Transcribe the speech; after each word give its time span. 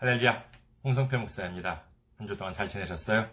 할렐루야, 0.00 0.44
홍성필 0.84 1.18
목사입니다. 1.18 1.82
한 2.18 2.28
주 2.28 2.36
동안 2.36 2.52
잘 2.52 2.68
지내셨어요? 2.68 3.28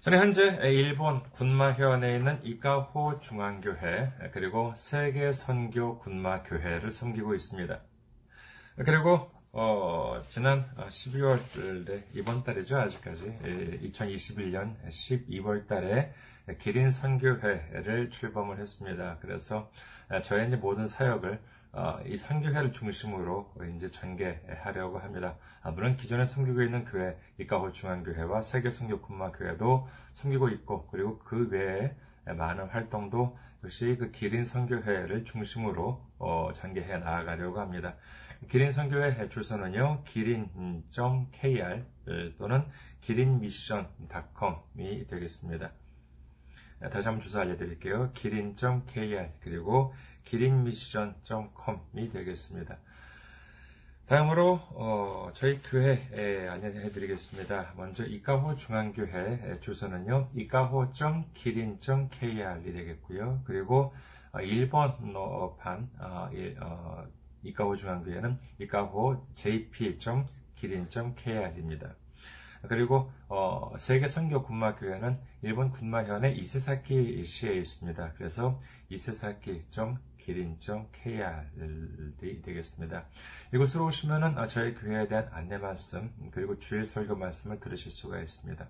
저는 0.00 0.18
현재 0.18 0.58
일본 0.64 1.22
군마현에 1.30 2.16
있는 2.16 2.38
이카호 2.44 3.18
중앙교회 3.20 4.30
그리고 4.32 4.74
세계 4.76 5.32
선교 5.32 5.98
군마교회를 6.00 6.90
섬기고 6.90 7.34
있습니다. 7.34 7.80
그리고 8.84 9.30
어, 9.52 10.22
지난 10.28 10.70
12월 10.76 11.38
달 11.86 12.04
이번 12.12 12.44
달이죠 12.44 12.78
아직까지 12.78 13.38
2021년 13.84 14.76
12월 14.86 15.66
달에 15.66 16.12
기린 16.58 16.90
선교회를 16.90 18.10
출범을 18.10 18.58
했습니다. 18.58 19.16
그래서 19.22 19.70
저의 20.24 20.48
모든 20.58 20.86
사역을 20.86 21.32
어, 21.32 21.57
이 22.06 22.16
선교회를 22.16 22.72
중심으로 22.72 23.54
이제 23.76 23.90
전개하려고 23.90 24.98
합니다. 24.98 25.36
아, 25.62 25.70
물론 25.70 25.96
기존에 25.96 26.24
섬기고 26.24 26.62
있는 26.62 26.84
교회, 26.84 27.16
이카호 27.38 27.72
중앙교회와 27.72 28.42
세계 28.42 28.70
선교 28.70 29.00
군마 29.00 29.32
교회도 29.32 29.88
섬기고 30.12 30.48
있고, 30.48 30.86
그리고 30.88 31.18
그 31.18 31.48
외에 31.50 31.94
많은 32.24 32.68
활동도 32.68 33.36
역시 33.64 33.96
그 33.98 34.10
기린 34.10 34.44
선교회를 34.44 35.24
중심으로 35.24 36.06
어, 36.18 36.50
전개해 36.54 36.98
나아가려고 36.98 37.60
합니다. 37.60 37.96
기린 38.48 38.70
선교회 38.70 39.28
주소는요, 39.28 40.04
기린.kr 40.04 41.84
또는 42.38 42.64
기린미션.com이 43.00 45.08
되겠습니다. 45.08 45.72
다시 46.90 47.08
한번 47.08 47.20
주소 47.20 47.40
알려드릴게요. 47.40 48.12
기린.kr 48.12 49.30
그리고 49.40 49.92
기린미션.com이 50.28 52.08
되겠습니다. 52.10 52.78
다음으로 54.06 54.60
어, 54.72 55.30
저희 55.34 55.60
교회 55.62 56.48
안내해드리겠습니다. 56.48 57.74
먼저 57.76 58.06
이카호 58.06 58.56
중앙교회 58.56 59.60
주소는요. 59.60 60.28
이카호.기린.kr이 60.34 62.72
되겠고요. 62.72 63.42
그리고 63.44 63.92
어, 64.32 64.38
1번판 64.38 65.88
어, 66.00 66.30
어, 66.60 67.04
이카호 67.42 67.76
중앙교회는 67.76 68.38
이카호 68.60 69.26
jp.기린.kr입니다. 69.34 71.94
그리고 72.66 73.12
어, 73.28 73.72
세계 73.78 74.08
선교 74.08 74.42
군마 74.42 74.74
교회는 74.74 75.20
일본 75.42 75.70
군마현의 75.70 76.36
이세사키 76.38 77.24
시에 77.24 77.54
있습니다. 77.54 78.14
그래서 78.16 78.58
이세사키. 78.88 79.66
기린.kr이 80.28 81.22
되겠습니다. 82.42 83.06
이곳으로 83.54 83.86
오시면은 83.86 84.46
저희 84.48 84.74
교회에 84.74 85.08
대한 85.08 85.26
안내 85.32 85.56
말씀 85.56 86.12
그리고 86.32 86.58
주일 86.58 86.84
설교 86.84 87.16
말씀을 87.16 87.60
들으실 87.60 87.90
수가 87.90 88.20
있습니다. 88.20 88.68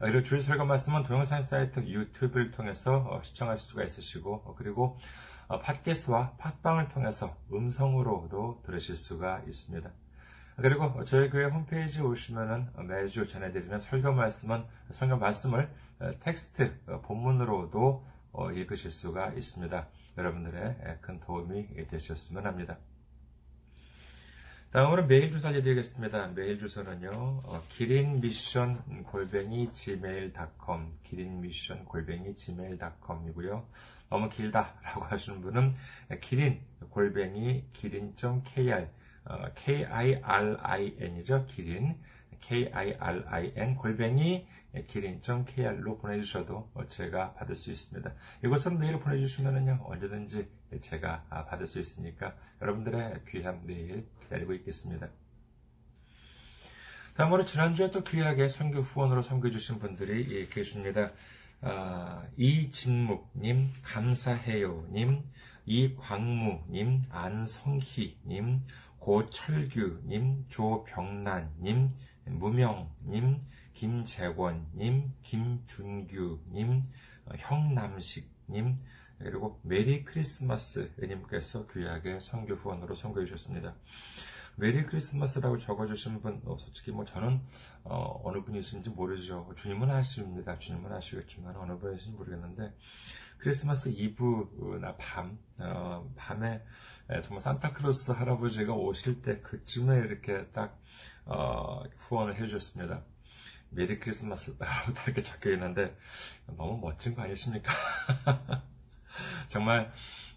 그리고 0.00 0.22
주일 0.22 0.42
설교 0.42 0.66
말씀은 0.66 1.04
동영상 1.04 1.40
사이트 1.40 1.80
유튜브를 1.80 2.50
통해서 2.50 3.18
시청하실 3.22 3.66
수가 3.70 3.84
있으시고 3.84 4.56
그리고 4.58 4.98
팟캐스트와 5.48 6.32
팟빵을 6.36 6.90
통해서 6.90 7.34
음성으로도 7.50 8.60
들으실 8.66 8.94
수가 8.94 9.40
있습니다. 9.46 9.90
그리고 10.56 11.02
저희 11.06 11.30
교회 11.30 11.46
홈페이지에 11.46 12.02
오시면은 12.02 12.68
매주 12.86 13.26
전해드리는 13.26 13.78
설교 13.78 14.12
말씀은 14.12 14.64
설교 14.90 15.16
말씀을 15.16 15.70
텍스트 16.20 16.78
본문으로도 17.04 18.06
읽으실 18.54 18.90
수가 18.90 19.32
있습니다. 19.32 19.88
여러분들의 20.16 20.98
큰 21.00 21.20
도움이 21.20 21.86
되셨으면 21.86 22.46
합니다. 22.46 22.78
다음으로 24.70 25.06
메일 25.06 25.32
주소 25.32 25.48
알려드리겠습니다. 25.48 26.28
메일 26.28 26.58
주소는요, 26.60 27.10
어, 27.44 27.62
기린미션 27.70 29.02
골뱅이 29.02 29.72
gmail.com, 29.72 30.92
기린미션 31.02 31.84
골뱅이 31.86 32.36
gmail.com이고요. 32.36 33.66
너무 34.10 34.28
길다라고 34.28 35.06
하시는 35.10 35.40
분은 35.40 35.72
기린 36.20 36.60
골뱅이 36.90 37.64
기린.kr 37.72 38.88
어, 39.24 39.44
K-I-R-I-N이죠. 39.54 41.46
기린. 41.46 41.96
K-I-R-I-N 42.40 43.76
골뱅이 43.76 44.46
기린.kr로 44.86 45.98
보내주셔도 45.98 46.70
제가 46.88 47.34
받을 47.34 47.56
수 47.56 47.70
있습니다. 47.70 48.12
이것은 48.44 48.78
메일을 48.78 49.00
보내주시면은요, 49.00 49.80
언제든지 49.84 50.48
제가 50.80 51.24
받을 51.48 51.66
수 51.66 51.80
있으니까 51.80 52.36
여러분들의 52.62 53.22
귀한 53.28 53.66
메일 53.66 54.06
기다리고 54.22 54.52
있겠습니다. 54.54 55.08
다음으로 57.16 57.44
지난주에 57.44 57.90
또 57.90 58.04
귀하게 58.04 58.48
선교 58.48 58.80
후원으로 58.80 59.22
섬겨주신 59.22 59.78
분들이 59.78 60.48
계십니다. 60.48 61.12
아, 61.62 62.24
이진묵님, 62.38 63.72
감사해요님, 63.82 65.22
이광무님, 65.66 67.02
안성희님, 67.10 68.62
고철규님, 68.98 70.46
조병란님, 70.48 71.90
무명님, 72.26 73.40
김재권님, 73.74 75.12
김준규님, 75.22 76.82
형남식님, 77.38 78.78
그리고 79.18 79.60
메리 79.62 80.04
크리스마스 80.04 80.90
님께서 80.98 81.66
귀하게 81.66 82.20
선교 82.20 82.54
후원으로 82.54 82.94
선교해 82.94 83.26
주셨습니다. 83.26 83.74
메리 84.56 84.84
크리스마스라고 84.84 85.58
적어주신 85.58 86.20
분, 86.20 86.40
어, 86.44 86.56
솔직히 86.58 86.90
뭐 86.90 87.04
저는 87.04 87.40
어, 87.84 88.30
느 88.32 88.42
분이신지 88.42 88.90
모르죠. 88.90 89.50
주님은 89.56 89.90
아십니다. 89.90 90.58
주님은 90.58 90.92
아시겠지만 90.92 91.56
어느 91.56 91.78
분이신지 91.78 92.16
모르겠는데 92.16 92.74
크리스마스 93.40 93.88
이브나 93.88 94.96
밤, 94.98 95.38
어, 95.60 96.12
밤에 96.14 96.62
정말 97.22 97.40
산타크로스 97.40 98.12
할아버지가 98.12 98.74
오실 98.74 99.22
때 99.22 99.40
그쯤에 99.40 99.98
이렇게 99.98 100.46
딱 100.52 100.78
어, 101.24 101.82
후원을 101.96 102.36
해주셨습니다. 102.36 103.02
메리 103.70 103.98
크리스마스라고 103.98 104.92
딱 104.92 105.06
이렇게 105.06 105.22
적혀 105.22 105.52
있는데 105.52 105.96
너무 106.56 106.78
멋진 106.80 107.14
거 107.14 107.22
아니십니까? 107.22 107.72
정말 109.48 109.90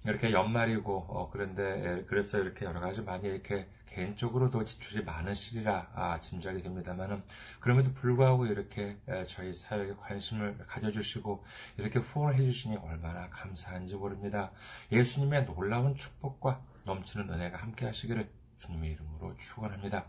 이렇게 0.06 0.32
연말이고 0.32 1.06
어, 1.10 1.30
그런데 1.30 1.64
예, 1.64 2.06
그래서 2.06 2.40
이렇게 2.40 2.66
여러 2.66 2.80
가지 2.80 3.02
많이 3.02 3.28
이렇게 3.28 3.68
개인적으로도 3.94 4.64
지출이 4.64 5.04
많으시리라 5.04 5.92
아, 5.94 6.20
짐작이 6.20 6.62
됩니다만은 6.62 7.24
그럼에도 7.60 7.94
불구하고 7.94 8.48
이렇게 8.48 8.98
예, 9.10 9.24
저희 9.26 9.54
사역에 9.54 9.94
관심을 9.96 10.58
가져주시고 10.68 11.44
이렇게 11.78 12.00
후원을 12.00 12.40
해주시니 12.40 12.78
얼마나 12.78 13.30
감사한지 13.30 13.96
모릅니다. 13.96 14.52
예수님의 14.92 15.46
놀라운 15.46 15.96
축복과 15.96 16.62
넘치는 16.86 17.30
은혜가 17.30 17.58
함께 17.58 17.86
하시기를 17.86 18.30
주님의 18.58 18.92
이름으로 18.92 19.36
축원합니다. 19.38 20.06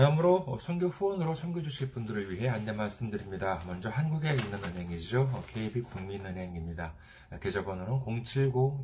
다음으로 0.00 0.56
선교 0.58 0.86
후원으로 0.86 1.34
선교 1.34 1.60
주실 1.60 1.90
분들을 1.90 2.32
위해 2.32 2.48
안내 2.48 2.72
말씀드립니다. 2.72 3.60
먼저 3.66 3.90
한국에 3.90 4.30
있는 4.30 4.64
은행이죠. 4.64 5.44
KB국민은행입니다. 5.48 6.94
계좌번호는 7.38 8.00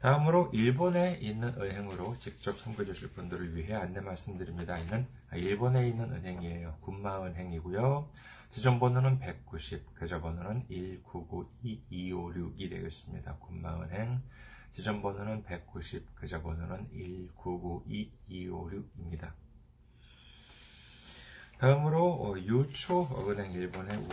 다음으로 0.00 0.50
일본에 0.52 1.18
있는 1.20 1.48
은행으로 1.60 2.18
직접 2.18 2.58
선교 2.58 2.84
주실 2.84 3.10
분들을 3.10 3.54
위해 3.56 3.74
안내 3.74 4.00
말씀드립니다. 4.00 4.78
이는 4.78 5.06
일본에 5.32 5.88
있는 5.88 6.12
은행이에요. 6.12 6.76
군마은행이고요. 6.80 8.08
지점번호는 8.50 9.18
190, 9.18 9.98
계좌번호는 9.98 10.68
1992256이 10.68 12.70
되겠습니다. 12.70 13.34
군마은행 13.36 14.22
지점번호는 14.70 15.42
190, 15.44 16.20
계좌번호는 16.20 16.88
1992256입니다. 17.36 19.32
다음으로 21.58 22.06
어, 22.06 22.38
유초은행 22.38 23.52
일본의 23.52 24.08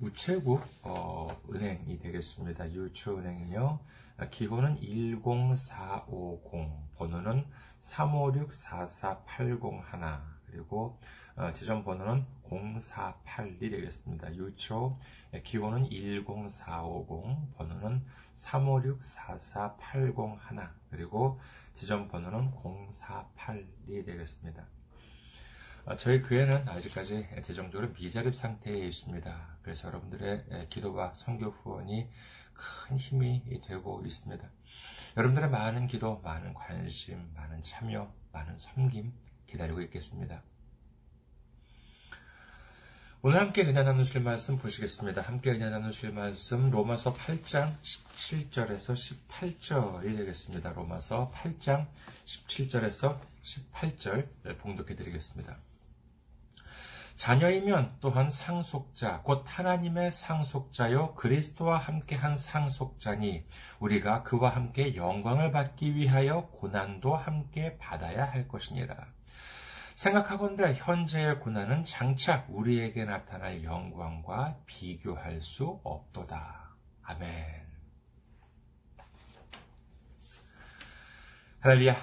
우, 0.00 0.12
체국 0.14 0.62
어, 0.82 1.28
은행이 1.52 1.98
되겠습니다. 1.98 2.72
유초은행은요. 2.72 3.78
기호는 4.28 4.80
10450, 4.80 6.96
번호는 6.96 7.46
356-44801, 7.80 10.20
그리고 10.46 10.98
어, 11.36 11.52
지점 11.52 11.84
번호는 11.84 12.26
048이 12.50 13.70
되겠습니다. 13.70 14.34
유초 14.34 14.98
기호는 15.42 15.88
10450, 15.90 17.56
번호는 17.56 18.04
356-44801, 18.34 20.68
그리고 20.90 21.40
지점 21.72 22.08
번호는 22.08 22.50
048이 22.52 24.04
되겠습니다. 24.04 24.66
어, 25.86 25.96
저희 25.96 26.20
교회는 26.20 26.68
아직까지 26.68 27.26
재정적으로 27.42 27.88
미자립 27.98 28.36
상태에 28.36 28.86
있습니다. 28.86 29.56
그래서 29.62 29.88
여러분들의 29.88 30.66
기도와 30.68 31.14
선교 31.14 31.46
후원이 31.46 32.10
큰 32.88 32.98
힘이 32.98 33.42
되고 33.66 34.02
있습니다. 34.04 34.48
여러분들의 35.16 35.50
많은 35.50 35.86
기도, 35.86 36.20
많은 36.22 36.54
관심, 36.54 37.32
많은 37.34 37.62
참여, 37.62 38.12
많은 38.32 38.58
섬김 38.58 39.12
기다리고 39.46 39.80
있겠습니다. 39.82 40.42
오늘 43.22 43.38
함께 43.38 43.62
은혜 43.62 43.82
나누실 43.82 44.22
말씀 44.22 44.56
보시겠습니다. 44.58 45.22
함께 45.22 45.50
은혜 45.50 45.68
나누실 45.68 46.12
말씀 46.12 46.70
로마서 46.70 47.12
8장 47.12 47.74
17절에서 47.82 48.94
18절이 49.28 50.16
되겠습니다. 50.16 50.72
로마서 50.72 51.30
8장 51.34 51.86
17절에서 52.24 53.18
18절 53.42 54.58
봉독해 54.58 54.94
드리겠습니다. 54.94 55.69
자녀이면 57.20 57.98
또한 58.00 58.30
상속자, 58.30 59.20
곧 59.20 59.44
하나님의 59.46 60.10
상속자요 60.10 61.16
그리스도와 61.16 61.76
함께 61.76 62.16
한 62.16 62.34
상속자니 62.34 63.44
우리가 63.78 64.22
그와 64.22 64.48
함께 64.48 64.96
영광을 64.96 65.52
받기 65.52 65.96
위하여 65.96 66.46
고난도 66.46 67.14
함께 67.14 67.76
받아야 67.76 68.24
할 68.24 68.48
것이니라. 68.48 68.96
생각하건대 69.96 70.72
현재의 70.72 71.40
고난은 71.40 71.84
장차 71.84 72.46
우리에게 72.48 73.04
나타날 73.04 73.64
영광과 73.64 74.56
비교할 74.64 75.42
수 75.42 75.78
없도다. 75.84 76.70
아멘. 77.02 77.66
할렐루야. 81.60 81.96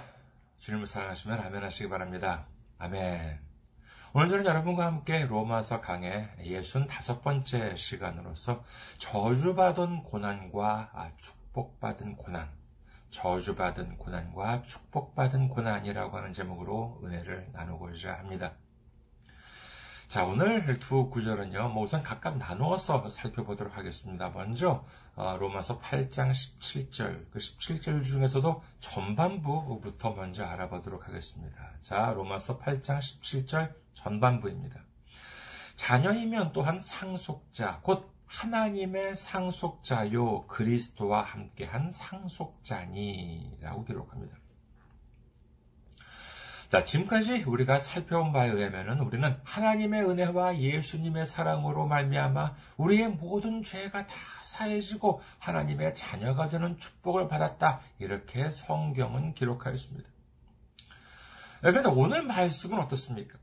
주님을 0.60 0.86
사랑하시면 0.86 1.40
아멘 1.40 1.64
하시기 1.64 1.90
바랍니다. 1.90 2.46
아멘. 2.78 3.47
오늘 4.18 4.30
저는 4.30 4.46
여러분과 4.46 4.88
함께 4.88 5.28
로마서 5.28 5.80
강의 5.80 6.28
65번째 6.40 7.78
시간으로서 7.78 8.64
저주받은 8.98 10.02
고난과 10.02 11.12
축복받은 11.18 12.16
고난, 12.16 12.50
저주받은 13.12 14.00
고난과 14.00 14.64
축복받은 14.64 15.50
고난이라고 15.50 16.18
하는 16.18 16.34
제목으로 16.34 17.00
은혜를 17.04 17.50
나누고자 17.54 18.18
합니다. 18.18 18.54
자, 20.08 20.26
오늘 20.26 20.80
두 20.80 21.12
구절은요, 21.12 21.70
뭐 21.70 21.84
우선 21.84 22.02
각각 22.02 22.40
나누어서 22.40 23.10
살펴보도록 23.10 23.78
하겠습니다. 23.78 24.30
먼저, 24.30 24.84
어, 25.14 25.38
로마서 25.38 25.80
8장 25.80 26.32
17절, 26.32 27.30
그 27.30 27.38
17절 27.38 28.04
중에서도 28.04 28.64
전반부부터 28.80 30.14
먼저 30.14 30.44
알아보도록 30.44 31.08
하겠습니다. 31.08 31.70
자, 31.84 32.14
로마서 32.14 32.58
8장 32.58 32.98
17절 32.98 33.87
전반부입니다. 33.98 34.80
자녀이면 35.76 36.54
또한 36.54 36.80
상속자, 36.80 37.80
곧 37.84 38.12
하나님의 38.26 39.16
상속자요 39.16 40.48
그리스도와 40.48 41.24
함께한 41.24 41.92
상속자니라고 41.92 43.86
기록합니다. 43.86 44.38
자, 46.70 46.84
지금까지 46.84 47.44
우리가 47.44 47.80
살펴본 47.80 48.34
바에 48.34 48.50
의하면 48.50 49.00
우리는 49.00 49.40
하나님의 49.46 50.04
은혜와 50.04 50.60
예수님의 50.60 51.26
사랑으로 51.26 51.88
말미암아 51.88 52.56
우리의 52.76 53.08
모든 53.08 53.64
죄가 53.64 54.06
다 54.06 54.14
사해지고 54.44 55.22
하나님의 55.40 55.96
자녀가 55.96 56.50
되는 56.50 56.78
축복을 56.78 57.30
받았다. 57.30 57.80
이렇게 58.00 58.52
성경은 58.52 59.34
기록하였습니다. 59.34 60.10
그런데 61.62 61.90
오늘 61.90 62.22
말씀은 62.24 62.80
어떻습니까? 62.80 63.40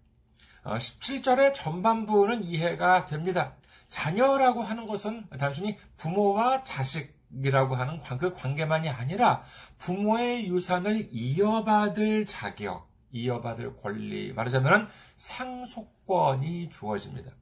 17절의 0.64 1.50
어, 1.50 1.52
전반부는 1.52 2.44
이해가 2.44 3.06
됩니다. 3.06 3.55
자녀라고 3.88 4.62
하는 4.62 4.87
것은 4.87 5.26
단순히 5.38 5.78
부모와 5.96 6.64
자식 6.64 7.14
이라고 7.43 7.75
하는 7.75 8.00
그 8.19 8.34
관계만이 8.34 8.88
아니라 8.88 9.43
부모의 9.78 10.46
유산을 10.46 11.08
이어받을 11.11 12.26
자격, 12.26 12.88
이어받을 13.11 13.76
권리, 13.76 14.32
말하자면 14.32 14.88
상속권이 15.16 16.70
주어집니다. 16.70 17.32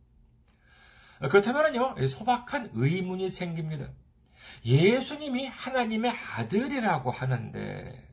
그렇다면요, 1.20 2.06
소박한 2.06 2.70
의문이 2.74 3.28
생깁니다. 3.28 3.88
예수님이 4.64 5.46
하나님의 5.46 6.10
아들이라고 6.10 7.10
하는데, 7.10 8.08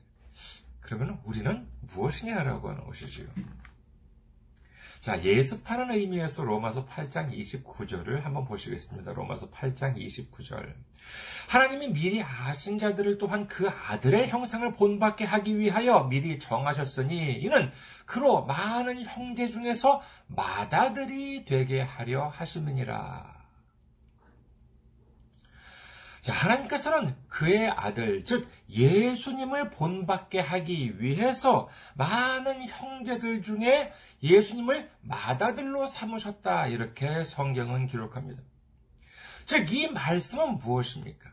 그러면 0.80 1.20
우리는 1.24 1.66
무엇이냐라고 1.80 2.68
하는 2.68 2.84
것이지요. 2.84 3.26
자, 5.00 5.24
예습하는 5.24 5.92
의미에서 5.92 6.44
로마서 6.44 6.84
8장 6.84 7.32
29절을 7.32 8.20
한번 8.20 8.44
보시겠습니다. 8.44 9.14
로마서 9.14 9.50
8장 9.50 9.96
29절. 9.96 10.74
하나님이 11.48 11.88
미리 11.88 12.22
아신 12.22 12.78
자들을 12.78 13.16
또한 13.16 13.48
그 13.48 13.66
아들의 13.66 14.28
형상을 14.28 14.70
본받게 14.74 15.24
하기 15.24 15.58
위하여 15.58 16.04
미리 16.04 16.38
정하셨으니 16.38 17.32
이는 17.40 17.72
그로 18.04 18.44
많은 18.44 19.04
형제 19.04 19.48
중에서 19.48 20.02
마다들이 20.26 21.46
되게 21.46 21.80
하려 21.80 22.28
하심이니라. 22.28 23.29
자, 26.20 26.34
하나님께서는 26.34 27.16
그의 27.28 27.70
아들, 27.70 28.24
즉 28.24 28.48
예수님을 28.68 29.70
본받게 29.70 30.40
하기 30.40 31.00
위해서 31.00 31.68
많은 31.94 32.66
형제들 32.68 33.42
중에 33.42 33.92
예수님을 34.22 34.90
맏아들로 35.00 35.86
삼으셨다. 35.86 36.66
이렇게 36.66 37.24
성경은 37.24 37.86
기록합니다. 37.86 38.42
즉, 39.46 39.72
이 39.72 39.90
말씀은 39.90 40.58
무엇입니까? 40.58 41.30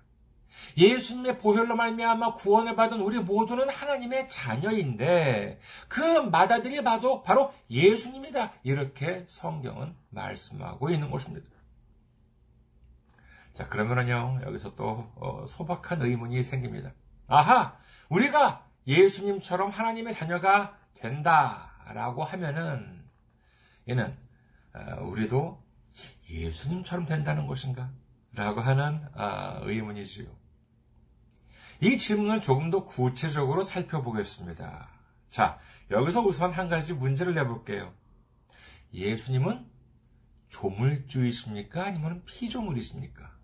예수님의 0.77 1.39
보혈로 1.39 1.75
말미암아 1.75 2.35
구원을 2.35 2.75
받은 2.75 3.01
우리 3.01 3.19
모두는 3.19 3.69
하나님의 3.69 4.29
자녀인데 4.29 5.59
그 5.87 6.01
맏아들이 6.01 6.83
봐도 6.83 7.23
바로 7.23 7.53
예수님이다. 7.69 8.53
이렇게 8.63 9.23
성경은 9.27 9.95
말씀하고 10.09 10.89
있는 10.89 11.09
것입니다. 11.09 11.56
자, 13.57 13.67
그러면은요, 13.69 14.41
여기서 14.43 14.75
또, 14.75 15.11
어, 15.15 15.43
소박한 15.47 16.03
의문이 16.03 16.43
생깁니다. 16.43 16.93
아하! 17.25 17.75
우리가 18.07 18.63
예수님처럼 18.85 19.71
하나님의 19.71 20.13
자녀가 20.13 20.77
된다라고 20.93 22.23
하면은, 22.23 23.03
얘는, 23.89 24.15
어, 24.75 25.03
우리도 25.05 25.59
예수님처럼 26.29 27.07
된다는 27.07 27.47
것인가? 27.47 27.89
라고 28.35 28.61
하는 28.61 29.03
어, 29.15 29.61
의문이지요. 29.63 30.27
이 31.81 31.97
질문을 31.97 32.43
조금 32.43 32.69
더 32.69 32.85
구체적으로 32.85 33.63
살펴보겠습니다. 33.63 34.87
자, 35.29 35.57
여기서 35.89 36.21
우선 36.21 36.51
한 36.51 36.67
가지 36.67 36.93
문제를 36.93 37.33
내볼게요. 37.33 37.91
예수님은 38.93 39.65
조물주이십니까? 40.49 41.85
아니면 41.85 42.21
피조물이십니까? 42.25 43.36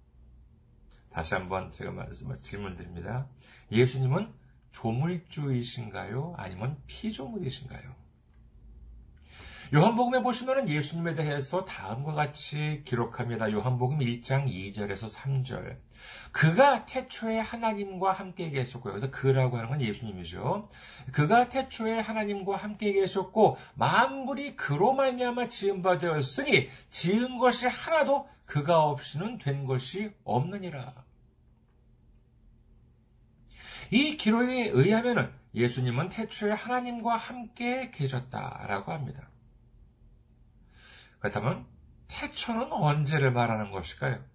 다시 1.14 1.36
한번 1.36 1.70
제가 1.70 1.92
말씀, 1.92 2.34
질문 2.34 2.76
드립니다. 2.76 3.28
예수님은 3.72 4.34
조물주이신가요? 4.72 6.34
아니면 6.38 6.78
피조물이신가요? 6.88 8.04
요한복음에 9.76 10.24
보시면 10.24 10.70
예수님에 10.70 11.16
대해서 11.16 11.66
다음과 11.66 12.14
같이 12.14 12.82
기록합니다. 12.86 13.52
요한복음 13.52 14.00
1장 14.00 14.48
2절에서 14.48 15.14
3절. 15.14 15.78
그가 16.32 16.86
태초에 16.86 17.40
하나님과 17.40 18.12
함께 18.12 18.50
계셨고요. 18.50 18.94
그래서 18.94 19.12
그라고 19.12 19.58
하는 19.58 19.70
건 19.70 19.82
예수님이죠. 19.82 20.70
그가 21.12 21.50
태초에 21.50 22.00
하나님과 22.00 22.58
함께 22.58 22.94
계셨고 22.94 23.58
만물이 23.76 24.56
그로 24.56 24.94
말미암아 24.94 25.48
지은 25.50 25.82
바 25.82 26.00
되었으니 26.00 26.70
지은 26.90 27.38
것이 27.38 27.68
하나도 27.68 28.28
그가 28.46 28.84
없이는 28.84 29.38
된 29.38 29.66
것이 29.66 30.12
없느니라. 30.24 31.04
이 33.92 34.18
기록에 34.18 34.70
의하면 34.70 35.34
예수님은 35.54 36.10
태초에 36.10 36.52
하나님과 36.52 37.16
함께 37.16 37.92
계셨다라고 37.92 38.92
합니다. 38.92 39.30
그렇다면 41.20 41.68
태초는 42.08 42.72
언제를 42.72 43.32
말하는 43.32 43.70
것일까요? 43.72 44.33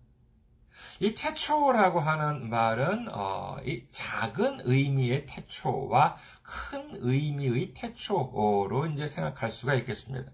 이 1.01 1.15
태초라고 1.15 2.01
하는 2.01 2.49
말은 2.51 3.09
어, 3.11 3.57
이 3.65 3.85
작은 3.91 4.63
의미의 4.65 5.27
태초와 5.27 6.17
큰 6.43 6.91
의미의 6.95 7.75
태초로 7.75 8.87
이제 8.95 9.07
생각할 9.07 9.51
수가 9.51 9.75
있겠습니다. 9.75 10.31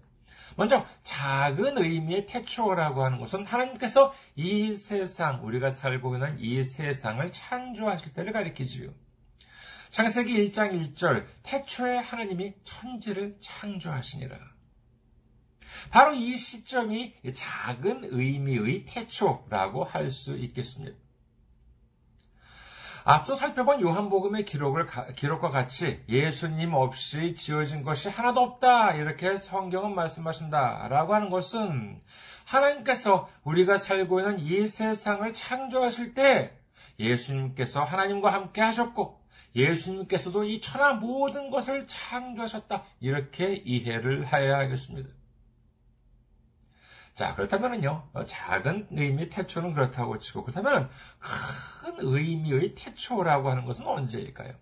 먼저 0.55 0.85
작은 1.03 1.77
의미의 1.77 2.27
태초라고 2.27 3.03
하는 3.03 3.19
것은 3.19 3.45
하나님께서 3.45 4.13
이 4.35 4.73
세상 4.73 5.45
우리가 5.45 5.69
살고 5.69 6.15
있는 6.15 6.39
이 6.39 6.63
세상을 6.63 7.29
창조하실 7.31 8.13
때를 8.13 8.31
가리키지요. 8.31 8.89
창세기 9.89 10.51
1장 10.51 10.93
1절 10.93 11.25
태초에 11.43 11.97
하나님이 11.97 12.53
천지를 12.63 13.37
창조하시니라. 13.39 14.54
바로 15.91 16.13
이 16.13 16.37
시점이 16.37 17.13
작은 17.33 18.09
의미의 18.11 18.85
태초라고 18.85 19.83
할 19.83 20.09
수 20.09 20.37
있겠습니다. 20.37 20.95
앞서 23.07 23.35
살펴본 23.35 23.81
요한복음의 23.81 24.45
기록을, 24.45 24.87
기록과 25.15 25.51
같이 25.51 26.03
예수님 26.09 26.73
없이 26.73 27.35
지어진 27.35 27.83
것이 27.83 28.09
하나도 28.09 28.41
없다. 28.41 28.93
이렇게 28.95 29.37
성경은 29.37 29.93
말씀하신다. 29.93 30.87
라고 30.87 31.13
하는 31.13 31.29
것은 31.29 32.01
하나님께서 32.45 33.29
우리가 33.43 33.77
살고 33.77 34.21
있는 34.21 34.39
이 34.39 34.65
세상을 34.65 35.31
창조하실 35.33 36.15
때 36.15 36.57
예수님께서 36.97 37.83
하나님과 37.83 38.33
함께 38.33 38.61
하셨고 38.61 39.21
예수님께서도 39.55 40.43
이 40.43 40.59
천하 40.59 40.93
모든 40.93 41.51
것을 41.51 41.85
창조하셨다. 41.85 42.83
이렇게 43.01 43.53
이해를 43.53 44.33
해야 44.33 44.57
하겠습니다. 44.57 45.09
자, 47.15 47.33
그렇다면요, 47.33 48.09
작은 48.27 48.89
의미의 48.91 49.29
태초는 49.29 49.73
그렇다고 49.73 50.19
치고, 50.19 50.43
그렇다면 50.43 50.89
큰 51.19 51.95
의미의 51.99 52.75
태초라고 52.75 53.49
하는 53.49 53.63
것은 53.65 53.87
언제일까요? 53.87 54.53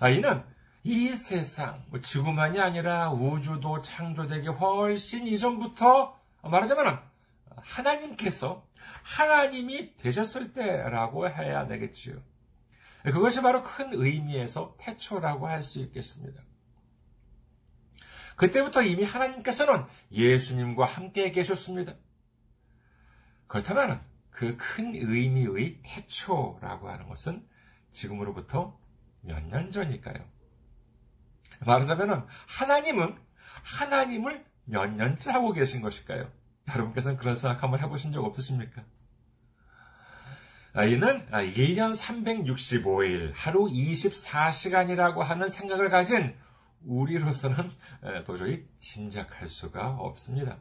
아, 0.00 0.08
이는 0.08 0.42
이 0.82 1.10
세상, 1.14 1.84
뭐 1.90 2.00
지구만이 2.00 2.58
아니라 2.58 3.12
우주도 3.12 3.82
창조되기 3.82 4.48
훨씬 4.48 5.26
이전부터 5.26 6.18
말하자면 6.42 7.00
하나님께서 7.56 8.66
하나님이 9.04 9.96
되셨을 9.96 10.52
때라고 10.52 11.28
해야 11.28 11.66
되겠지요. 11.68 12.16
그것이 13.04 13.42
바로 13.42 13.62
큰 13.62 13.92
의미에서 13.92 14.74
태초라고 14.78 15.46
할 15.46 15.62
수 15.62 15.78
있겠습니다. 15.80 16.42
그때부터 18.40 18.80
이미 18.80 19.04
하나님께서는 19.04 19.84
예수님과 20.10 20.86
함께 20.86 21.30
계셨습니다. 21.30 21.94
그렇다면 23.46 24.00
그 24.30 24.56
큰 24.56 24.94
의미의 24.94 25.80
태초라고 25.82 26.88
하는 26.88 27.06
것은 27.06 27.46
지금으로부터 27.92 28.80
몇 29.20 29.42
년 29.44 29.70
전일까요? 29.70 30.24
말하자면 31.66 32.26
하나님은 32.48 33.18
하나님을 33.62 34.42
몇 34.64 34.86
년째 34.90 35.32
하고 35.32 35.52
계신 35.52 35.82
것일까요? 35.82 36.32
여러분께서는 36.70 37.18
그런 37.18 37.34
생각 37.34 37.62
한번 37.62 37.80
해보신 37.80 38.12
적 38.12 38.24
없으십니까? 38.24 38.82
아, 40.72 40.84
이는 40.84 41.26
1년 41.28 41.94
365일, 41.94 43.32
하루 43.34 43.66
24시간이라고 43.66 45.18
하는 45.18 45.48
생각을 45.50 45.90
가진 45.90 46.34
우리로서는 46.84 47.72
도저히 48.26 48.66
짐작할 48.78 49.48
수가 49.48 49.90
없습니다. 49.90 50.58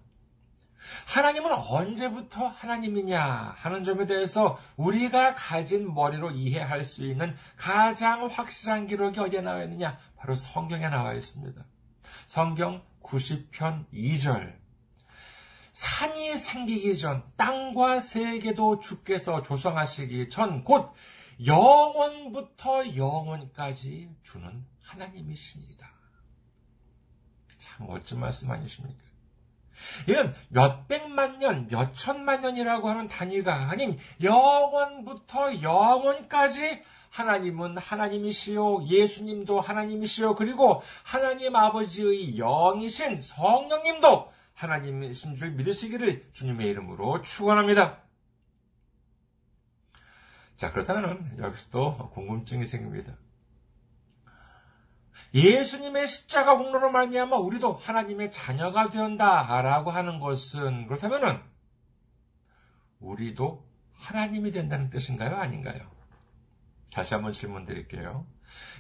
하나님은 1.08 1.54
언제부터 1.54 2.48
하나님이냐 2.48 3.22
하는 3.58 3.84
점에 3.84 4.06
대해서 4.06 4.58
우리가 4.78 5.36
가진 5.36 5.94
머리로 5.94 6.32
이해할 6.32 6.86
수 6.86 7.06
있는 7.06 7.36
가장 7.58 8.28
확실한 8.28 8.88
기록이 8.88 9.20
어디에 9.20 9.42
나와 9.42 9.64
있느냐? 9.64 9.98
바로 10.16 10.36
성경에 10.36 10.90
나와 10.90 11.14
있습니다. 11.14 11.64
성경 12.26 12.82
90편 13.04 13.86
2절. 13.94 14.58
산이 15.72 16.38
생기기 16.38 16.98
전, 16.98 17.24
땅과 17.38 18.02
세계도 18.02 18.80
주께서 18.80 19.44
조성하시기 19.44 20.30
전, 20.30 20.64
곧 20.64 20.94
영원부터 21.46 22.96
영원까지 22.96 24.14
주는 24.24 24.66
하나님이십니다. 24.82 25.99
참 27.80 27.88
멋진 27.88 28.20
말씀 28.20 28.52
아니십니까? 28.52 29.00
이는 30.08 30.34
몇백만 30.50 31.40
년, 31.40 31.68
몇천만 31.72 32.42
년이라고 32.42 32.90
하는 32.90 33.08
단위가 33.08 33.70
아닌 33.70 33.98
영원부터 34.22 35.62
영원까지 35.62 36.84
하나님은 37.10 37.78
하나님이시요, 37.78 38.86
예수님도 38.88 39.62
하나님이시요, 39.62 40.36
그리고 40.36 40.84
하나님 41.04 41.56
아버지의 41.56 42.36
영이신 42.36 43.22
성령님도 43.22 44.32
하나님이신 44.54 45.36
줄 45.38 45.52
믿으시기를 45.52 46.30
주님의 46.34 46.68
이름으로 46.68 47.22
축원합니다. 47.22 48.00
자, 50.58 50.74
그렇다면 50.74 51.38
여기서 51.40 51.70
또 51.72 52.10
궁금증이 52.10 52.66
생깁니다. 52.66 53.16
예수님의 55.34 56.08
십자가 56.08 56.58
공로로 56.58 56.92
말미암아 56.92 57.38
우리도 57.38 57.76
하나님의 57.76 58.32
자녀가 58.32 58.90
되었다라고 58.90 59.92
하는 59.92 60.20
것은 60.20 60.88
그렇다면은 60.88 61.42
우리도 63.00 63.66
하나님이 63.94 64.52
된다는 64.52 64.90
뜻인가요? 64.90 65.36
아닌가요? 65.36 65.90
다시 66.92 67.14
한번 67.14 67.34
질문 67.34 67.66
드릴게요. 67.66 68.26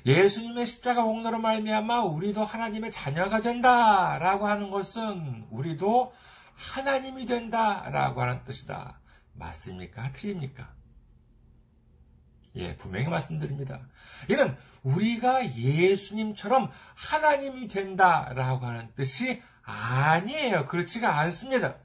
예수님의 0.05 0.65
십자가 0.65 1.03
공로로 1.03 1.39
말미암아 1.39 2.03
우리도 2.03 2.43
하나님의 2.43 2.91
자녀가 2.91 3.41
된다라고 3.41 4.48
하는 4.48 4.72
것은 4.72 5.48
우리도 5.51 6.13
하나님이 6.55 7.25
된다라고 7.25 8.22
하는 8.22 8.43
뜻이다. 8.43 9.00
맞습니까? 9.34 10.12
틀립니까? 10.13 10.78
예, 12.55 12.75
분명히 12.75 13.07
말씀드립니다. 13.07 13.79
이는 14.29 14.55
우리가 14.83 15.55
예수님처럼 15.55 16.71
하나님이 16.95 17.67
된다라고 17.67 18.65
하는 18.65 18.93
뜻이 18.95 19.41
아니에요. 19.63 20.65
그렇지가 20.65 21.19
않습니다. 21.19 21.75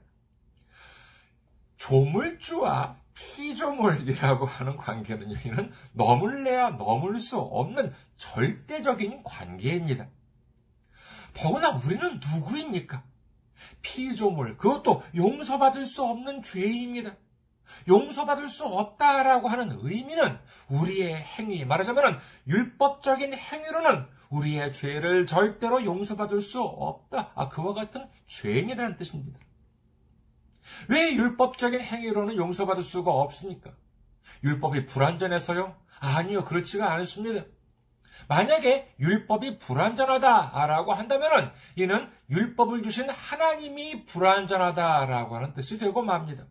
조물주와 1.77 2.97
피조물이라고 3.13 4.45
하는 4.45 4.75
관계는요, 4.75 5.37
이는 5.45 5.71
너물래야 5.93 6.71
넘을 6.71 7.19
수 7.19 7.37
없는 7.39 7.93
절대적인 8.17 9.23
관계입니다. 9.23 10.07
더구나 11.33 11.69
우리는 11.69 12.19
누구입니까? 12.19 13.03
피조물, 13.81 14.57
그것도 14.57 15.03
용서받을 15.15 15.85
수 15.85 16.03
없는 16.03 16.41
죄인입니다. 16.41 17.15
용서받을 17.87 18.47
수 18.47 18.65
없다라고 18.65 19.47
하는 19.47 19.77
의미는 19.81 20.37
우리의 20.69 21.15
행위, 21.15 21.65
말하자면 21.65 22.19
율법적인 22.47 23.33
행위로는 23.33 24.07
우리의 24.29 24.73
죄를 24.73 25.25
절대로 25.25 25.83
용서받을 25.83 26.41
수 26.41 26.61
없다. 26.61 27.31
아, 27.35 27.49
그와 27.49 27.73
같은 27.73 28.07
죄인이라는 28.27 28.97
뜻입니다. 28.97 29.39
왜 30.89 31.13
율법적인 31.13 31.79
행위로는 31.79 32.37
용서받을 32.37 32.83
수가 32.83 33.11
없습니까? 33.11 33.71
율법이 34.43 34.87
불완전해서요? 34.87 35.75
아니요, 35.99 36.43
그렇지가 36.43 36.91
않습니다. 36.93 37.45
만약에 38.27 38.95
율법이 38.99 39.59
불완전하다라고 39.59 40.93
한다면 40.93 41.53
이는 41.75 42.09
율법을 42.29 42.81
주신 42.81 43.09
하나님이 43.09 44.05
불완전하다라고 44.05 45.35
하는 45.35 45.53
뜻이 45.53 45.77
되고 45.77 46.01
맙니다. 46.01 46.45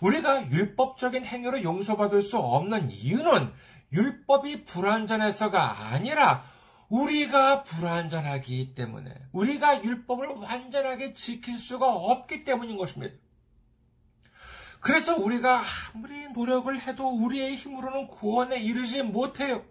우리가 0.00 0.50
율법적인 0.50 1.24
행위로 1.24 1.62
용서받을 1.62 2.22
수 2.22 2.38
없는 2.38 2.90
이유는 2.90 3.52
율법이 3.92 4.64
불완전해서가 4.64 5.90
아니라 5.90 6.42
우리가 6.88 7.64
불완전하기 7.64 8.74
때문에 8.74 9.14
우리가 9.32 9.82
율법을 9.82 10.28
완전하게 10.28 11.14
지킬 11.14 11.58
수가 11.58 11.92
없기 11.92 12.44
때문인 12.44 12.76
것입니다. 12.76 13.14
그래서 14.80 15.16
우리가 15.16 15.64
아무리 15.94 16.28
노력을 16.28 16.80
해도 16.80 17.08
우리의 17.08 17.56
힘으로는 17.56 18.06
구원에 18.06 18.60
이르지 18.60 19.02
못해요. 19.02 19.64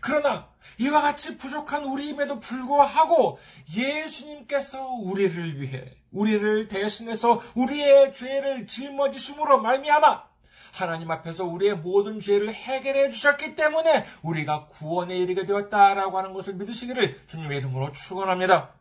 그러나 0.00 0.48
이와 0.78 1.00
같이 1.00 1.38
부족한 1.38 1.84
우리임에도 1.84 2.40
불구하고 2.40 3.38
예수님께서 3.74 4.86
우리를 4.86 5.60
위해 5.60 5.96
우리를 6.12 6.68
대신해서 6.68 7.42
우리의 7.54 8.12
죄를 8.12 8.66
짊어지심으로 8.66 9.60
말미암아 9.60 10.28
하나님 10.72 11.10
앞에서 11.10 11.44
우리의 11.44 11.76
모든 11.76 12.20
죄를 12.20 12.52
해결해 12.54 13.10
주셨기 13.10 13.56
때문에 13.56 14.06
우리가 14.22 14.66
구원에 14.66 15.16
이르게 15.16 15.46
되었다라고 15.46 16.18
하는 16.18 16.32
것을 16.32 16.54
믿으시기를 16.54 17.26
주님의 17.26 17.58
이름으로 17.58 17.92
축원합니다. 17.92 18.74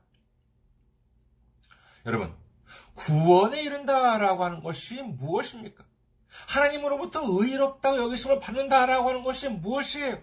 여러분, 2.05 2.33
구원에 2.93 3.61
이른다라고 3.63 4.45
하는 4.45 4.61
것이 4.61 5.01
무엇입니까? 5.01 5.83
하나님으로부터 6.47 7.21
의롭다고 7.23 7.97
여기심을 8.03 8.39
받는다라고 8.39 9.09
하는 9.09 9.23
것이 9.23 9.49
무엇이에요? 9.49 10.21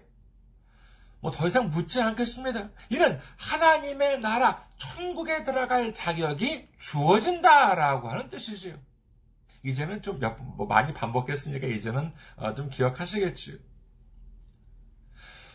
뭐 1.24 1.32
더 1.32 1.48
이상 1.48 1.70
묻지 1.70 2.02
않겠습니다. 2.02 2.68
이는 2.90 3.18
하나님의 3.38 4.20
나라, 4.20 4.62
천국에 4.76 5.42
들어갈 5.42 5.94
자격이 5.94 6.68
주어진다라고 6.78 8.10
하는 8.10 8.28
뜻이지요. 8.28 8.76
이제는 9.62 10.02
좀 10.02 10.18
몇, 10.18 10.36
뭐 10.38 10.66
많이 10.66 10.92
반복했으니까 10.92 11.66
이제는 11.66 12.12
어, 12.36 12.54
좀 12.54 12.68
기억하시겠지요. 12.68 13.56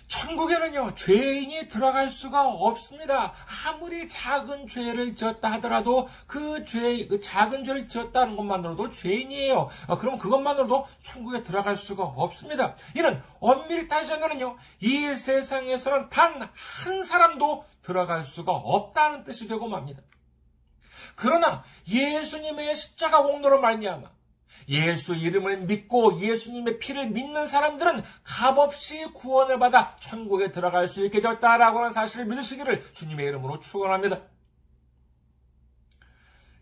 천국에는요, 0.10 0.96
죄인이 0.96 1.70
들어갈 1.70 2.10
수가 2.10 2.48
없습니다. 2.50 3.34
아무리 3.66 4.10
작은 4.10 4.68
죄를 4.68 5.16
지었다 5.16 5.50
하더라도 5.54 6.10
그 6.28 6.66
죄, 6.66 7.08
그 7.08 7.22
작은 7.22 7.64
죄를 7.64 7.88
지었다는 7.88 8.36
것만으로도 8.36 8.90
죄인이에요. 8.90 9.70
어, 9.88 9.98
그럼 9.98 10.18
그것만으로도 10.18 10.86
천국에 11.04 11.44
들어갈 11.44 11.78
수가 11.78 12.04
없습니다. 12.04 12.76
이는 12.96 13.22
엄밀히 13.40 13.88
따지자면요, 13.88 14.58
이 14.82 15.14
세상에서는 15.14 16.10
단 16.10 16.50
한 16.86 17.04
사람도 17.04 17.66
들어갈 17.82 18.26
수가 18.26 18.52
없다는 18.52 19.24
뜻이 19.24 19.48
되고 19.48 19.68
맙니다. 19.68 20.02
그러나 21.16 21.64
예수님의 21.88 22.76
십자가 22.76 23.24
공로로 23.24 23.62
말미암아 23.62 24.10
예수 24.68 25.16
이름을 25.16 25.60
믿고 25.62 26.20
예수님의 26.20 26.80
피를 26.80 27.10
믿는 27.10 27.48
사람들은 27.48 28.02
값없이 28.24 29.06
구원을 29.14 29.58
받아 29.60 29.96
천국에 30.00 30.52
들어갈 30.52 30.88
수 30.88 31.06
있게 31.06 31.22
되었다라고 31.22 31.80
하는 31.80 31.94
사실을 31.94 32.26
믿으시기를 32.26 32.92
주님의 32.94 33.26
이름으로 33.28 33.60
축원합니다. 33.60 34.22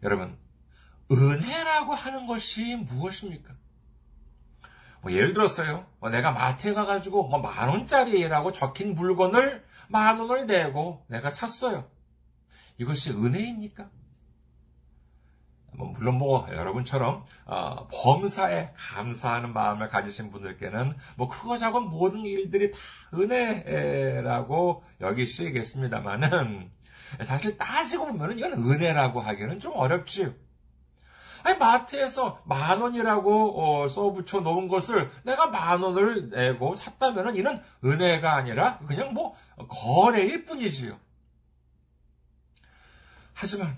여러분, 0.03 0.37
은혜라고 1.11 1.93
하는 1.93 2.27
것이 2.27 2.75
무엇입니까? 2.75 3.53
뭐 5.01 5.11
예를 5.11 5.33
들었어요. 5.33 5.85
뭐 5.99 6.09
내가 6.09 6.31
마트에 6.31 6.73
가가지고 6.73 7.27
뭐 7.27 7.39
만 7.41 7.69
원짜리라고 7.69 8.51
적힌 8.51 8.93
물건을 8.95 9.65
만 9.87 10.19
원을 10.19 10.47
내고 10.47 11.05
내가 11.07 11.29
샀어요. 11.31 11.89
이것이 12.77 13.11
은혜입니까? 13.11 13.89
뭐 15.77 15.89
물론 15.89 16.15
뭐 16.17 16.47
여러분처럼 16.51 17.23
어, 17.45 17.87
범사에 17.87 18.71
감사하는 18.75 19.53
마음을 19.53 19.89
가지신 19.89 20.31
분들께는 20.31 20.95
뭐 21.15 21.27
크고 21.29 21.57
작은 21.57 21.83
모든 21.83 22.25
일들이 22.25 22.71
다 22.71 22.77
은혜라고 23.13 24.83
여기시겠습니다만은 24.99 26.71
사실 27.23 27.57
따지고 27.57 28.07
보면 28.07 28.37
이건 28.37 28.53
은혜라고 28.53 29.21
하기는 29.21 29.59
좀 29.59 29.73
어렵지요. 29.75 30.33
아니 31.43 31.57
마트에서 31.59 32.41
만 32.45 32.81
원이라고 32.81 33.83
어, 33.83 33.87
써붙여 33.87 34.41
놓은 34.41 34.67
것을 34.67 35.09
내가 35.23 35.45
만 35.47 35.81
원을 35.81 36.29
내고 36.31 36.75
샀다면은 36.75 37.35
이는 37.35 37.61
은혜가 37.85 38.33
아니라 38.33 38.79
그냥 38.79 39.13
뭐 39.13 39.35
거래일 39.69 40.43
뿐이지요. 40.43 40.97
하지만 43.33 43.77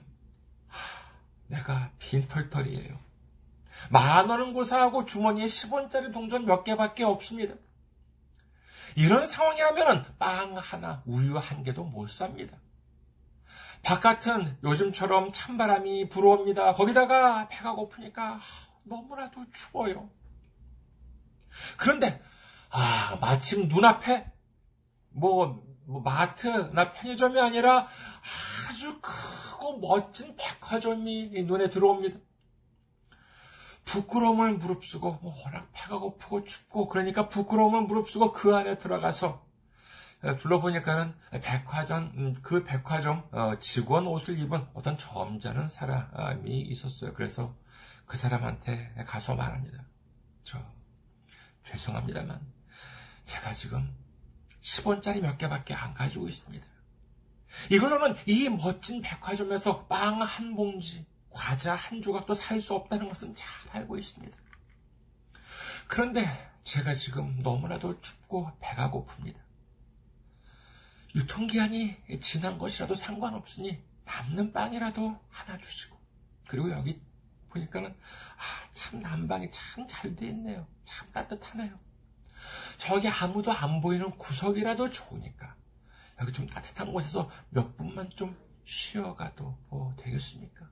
내가 1.50 1.92
빈털털이에요. 2.00 2.98
만 3.92 4.30
원은 4.30 4.54
고사하고 4.54 5.06
주머니에 5.06 5.46
10원짜리 5.46 6.14
동전 6.14 6.46
몇 6.46 6.64
개밖에 6.64 7.04
없습니다. 7.04 7.56
이런 8.96 9.28
상황이라면 9.28 10.16
빵 10.18 10.58
하나, 10.58 11.04
우유 11.06 11.38
한 11.38 11.64
개도 11.64 11.84
못 11.84 12.10
삽니다. 12.10 12.58
바깥은 13.84 14.58
요즘처럼 14.64 15.32
찬바람이 15.32 16.10
불어옵니다. 16.10 16.74
거기다가 16.74 17.48
배가 17.48 17.74
고프니까 17.74 18.40
너무나도 18.84 19.46
추워요. 19.52 20.10
그런데 21.78 22.22
아 22.70 23.18
마침 23.22 23.68
눈앞에 23.68 24.32
뭐, 25.12 25.64
뭐 25.90 26.02
마트나 26.02 26.92
편의점이 26.92 27.40
아니라 27.40 27.88
아주 28.70 29.00
크고 29.02 29.80
멋진 29.80 30.36
백화점이 30.36 31.44
눈에 31.44 31.72
들어옵니다. 31.72 32.20
부끄러움을 33.86 34.58
무릅쓰고 34.58 35.18
뭐 35.24 35.36
워낙 35.44 35.68
배가 35.74 35.98
고프고 35.98 36.44
춥고 36.44 36.90
그러니까 36.90 37.28
부끄러움을 37.28 37.82
무릅쓰고 37.82 38.34
그 38.34 38.56
안에 38.56 38.78
들어가서 38.78 39.44
어, 40.22 40.36
둘러보니까는 40.38 41.16
백화점 41.42 42.12
음, 42.18 42.36
그 42.44 42.64
백화점 42.64 43.28
어, 43.32 43.56
직원 43.60 44.06
옷을 44.06 44.38
입은 44.38 44.68
어떤 44.76 44.96
점잖은 44.96 45.70
사람이 45.70 46.52
있었어요. 46.52 47.14
그래서 47.16 47.56
그 48.06 48.16
사람한테 48.16 48.94
가서 49.08 49.34
말합니다. 49.34 49.86
저 50.44 50.60
죄송합니다만 51.64 52.40
제가 53.26 53.54
지금 53.54 53.99
10원짜리 54.62 55.22
몇 55.22 55.38
개밖에 55.38 55.74
안 55.74 55.94
가지고 55.94 56.28
있습니다. 56.28 56.66
이걸로는 57.72 58.16
이 58.26 58.48
멋진 58.50 59.02
백화점에서 59.02 59.86
빵 59.88 60.22
한 60.22 60.56
봉지, 60.56 61.06
과자 61.30 61.76
한 61.76 62.02
조각도 62.02 62.34
살 62.34 62.62
수 62.62 62.74
없다는 62.76 63.08
것은 63.08 63.34
잘 63.36 63.48
알고 63.72 63.98
있습니다. 63.98 64.38
그런데 65.88 66.26
제가 66.64 66.94
지금 66.94 67.40
너무나도 67.42 68.00
춥고 68.02 68.52
배가 68.60 68.92
고픕니다. 68.92 69.38
유통기한이 71.16 71.98
지난 72.22 72.58
것이라도 72.60 72.94
상관없으니 72.94 73.82
남는 74.06 74.54
빵이라도 74.54 75.20
하나 75.30 75.58
주시고 75.58 75.98
그리고 76.48 76.70
여기 76.72 77.02
보니까는 77.50 77.90
아, 77.90 78.74
참 78.74 79.00
난방이 79.02 79.50
참 79.52 79.88
잘 79.88 80.16
돼 80.16 80.28
있네요. 80.28 80.68
참 80.84 81.12
따뜻하네요. 81.12 81.80
저기 82.78 83.08
아무도 83.08 83.52
안 83.52 83.82
보이는 83.82 84.10
구석이라도 84.12 84.90
좋으니까 84.90 85.56
여기 86.22 86.32
좀 86.34 86.48
따뜻한 86.48 86.92
곳에서 86.92 87.30
몇 87.50 87.76
분만 87.78 88.10
좀 88.12 88.38
쉬어가도 88.66 89.58
뭐 89.70 89.94
되겠습니까? 89.98 90.70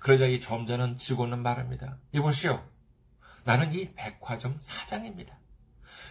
그러자 0.00 0.26
이 0.26 0.40
점자는 0.40 0.98
직원은 0.98 1.42
말합니다. 1.42 1.98
이보시오. 2.12 2.62
나는 3.44 3.72
이 3.72 3.94
백화점 3.94 4.58
사장입니다. 4.60 5.38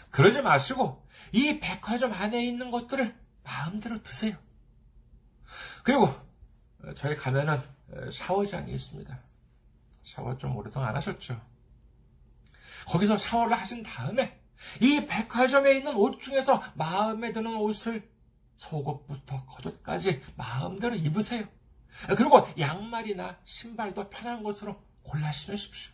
그러지 0.10 0.42
마시고 0.42 1.08
이 1.32 1.60
백화점 1.60 2.14
안에 2.14 2.44
있는 2.46 2.72
것들을 2.72 3.16
마음대로 3.44 4.02
드세요. 4.04 4.36
그리고 5.84 6.14
저희 6.96 7.16
가면은 7.16 7.62
샤워장이 8.12 8.72
있습니다. 8.74 9.20
샤워 10.04 10.38
좀 10.38 10.56
오랫동안 10.56 10.90
안 10.90 10.96
하셨죠? 10.96 11.40
거기서 12.88 13.18
샤워를 13.18 13.58
하신 13.58 13.84
다음에 13.84 14.40
이 14.82 15.06
백화점에 15.06 15.74
있는 15.74 15.96
옷 15.96 16.20
중에서 16.22 16.64
마음에 16.76 17.32
드는 17.32 17.56
옷을 17.56 18.10
속옷부터 18.56 19.46
겉옷까지 19.46 20.22
마음대로 20.36 20.96
입으세요. 20.96 21.46
그리고 22.18 22.48
양말이나 22.58 23.38
신발도 23.44 24.10
편한 24.10 24.44
것으로 24.44 24.82
골라 25.04 25.32
신으십시오. 25.32 25.94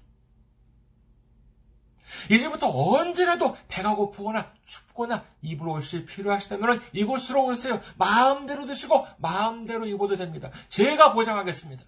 이제부터 2.31 2.69
언제라도 2.69 3.55
배가 3.67 3.95
고프거나 3.95 4.53
춥거나 4.65 5.25
입을 5.41 5.67
옷이 5.67 6.05
필요하시다면 6.05 6.81
이곳으로 6.93 7.45
오세요. 7.45 7.81
마음대로 7.97 8.65
드시고 8.65 9.05
마음대로 9.17 9.85
입어도 9.85 10.17
됩니다. 10.17 10.51
제가 10.69 11.13
보장하겠습니다. 11.13 11.83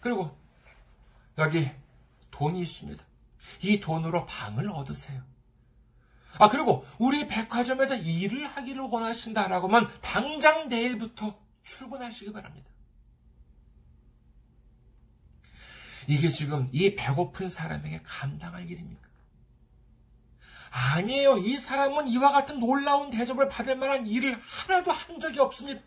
그리고 0.00 0.36
여기 1.38 1.70
돈이 2.30 2.60
있습니다. 2.60 3.04
이 3.60 3.80
돈으로 3.80 4.26
방을 4.26 4.70
얻으세요. 4.70 5.22
아, 6.38 6.48
그리고 6.48 6.86
우리 6.98 7.28
백화점에서 7.28 7.96
일을 7.96 8.46
하기를 8.46 8.82
원하신다라고 8.82 9.68
하면 9.68 9.90
당장 10.00 10.68
내일부터 10.68 11.38
출근하시기 11.62 12.32
바랍니다. 12.32 12.70
이게 16.08 16.28
지금 16.28 16.68
이 16.72 16.94
배고픈 16.96 17.48
사람에게 17.48 18.00
감당할 18.02 18.68
일입니까? 18.68 19.08
아니에요. 20.70 21.36
이 21.36 21.58
사람은 21.58 22.08
이와 22.08 22.32
같은 22.32 22.58
놀라운 22.58 23.10
대접을 23.10 23.48
받을 23.48 23.76
만한 23.76 24.06
일을 24.06 24.40
하나도 24.42 24.90
한 24.90 25.20
적이 25.20 25.40
없습니다. 25.40 25.82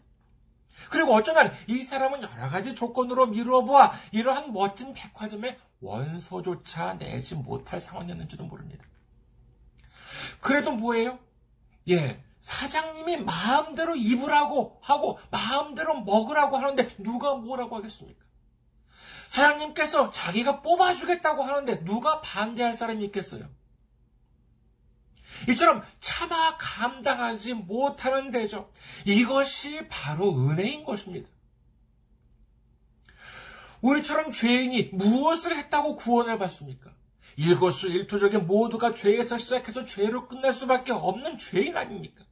그리고 0.89 1.13
어쩌면 1.13 1.51
이 1.67 1.83
사람은 1.83 2.21
여러 2.21 2.49
가지 2.49 2.75
조건으로 2.75 3.27
미루어 3.27 3.63
보아 3.63 3.93
이러한 4.11 4.53
멋진 4.53 4.93
백화점에 4.93 5.57
원서조차 5.85 6.97
내지 6.97 7.35
못할 7.35 7.79
상황이었는지도 7.79 8.43
모릅니다. 8.45 8.83
그래도 10.41 10.71
뭐예요? 10.71 11.19
예, 11.89 12.23
사장님이 12.41 13.17
마음대로 13.17 13.95
입으라고 13.95 14.79
하고 14.81 15.19
마음대로 15.29 16.01
먹으라고 16.01 16.57
하는데 16.57 16.87
누가 16.97 17.35
뭐라고 17.35 17.75
하겠습니까? 17.77 18.23
사장님께서 19.29 20.11
자기가 20.11 20.61
뽑아주겠다고 20.61 21.43
하는데 21.43 21.83
누가 21.83 22.21
반대할 22.21 22.73
사람이 22.73 23.03
있겠어요? 23.05 23.49
이처럼 25.49 25.83
차마 25.99 26.57
감당하지 26.57 27.53
못하는 27.53 28.31
대접. 28.31 28.71
이것이 29.05 29.87
바로 29.89 30.31
은혜인 30.33 30.85
것입니다. 30.85 31.29
우리처럼 33.85 34.31
죄인이 34.31 34.89
무엇을 34.93 35.55
했다고 35.55 35.95
구원을 35.95 36.39
받습니까? 36.39 36.91
일거수 37.37 37.87
일투족의 37.87 38.41
모두가 38.41 38.93
죄에서 38.93 39.37
시작해서 39.37 39.85
죄로 39.85 40.27
끝날 40.27 40.53
수밖에 40.53 40.91
없는 40.91 41.37
죄인 41.37 41.77
아닙니까? 41.77 42.23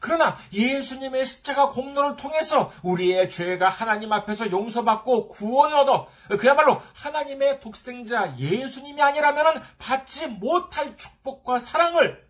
그러나 0.00 0.36
예수님의 0.52 1.24
십자가 1.24 1.68
공로를 1.68 2.16
통해서 2.16 2.72
우리의 2.82 3.30
죄가 3.30 3.68
하나님 3.68 4.12
앞에서 4.12 4.50
용서받고 4.50 5.28
구원을 5.28 5.76
얻어 5.76 6.08
그야말로 6.40 6.82
하나님의 6.94 7.60
독생자 7.60 8.36
예수님이 8.36 9.00
아니라면 9.00 9.62
받지 9.78 10.26
못할 10.26 10.96
축복과 10.96 11.60
사랑을 11.60 12.24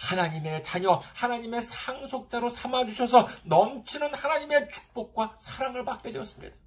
하나님의 0.00 0.64
자녀, 0.64 1.00
하나님의 1.14 1.62
상속자로 1.62 2.48
삼아주셔서 2.48 3.28
넘치는 3.44 4.14
하나님의 4.14 4.70
축복과 4.70 5.36
사랑을 5.38 5.84
받게 5.84 6.10
되었습니다. 6.10 6.61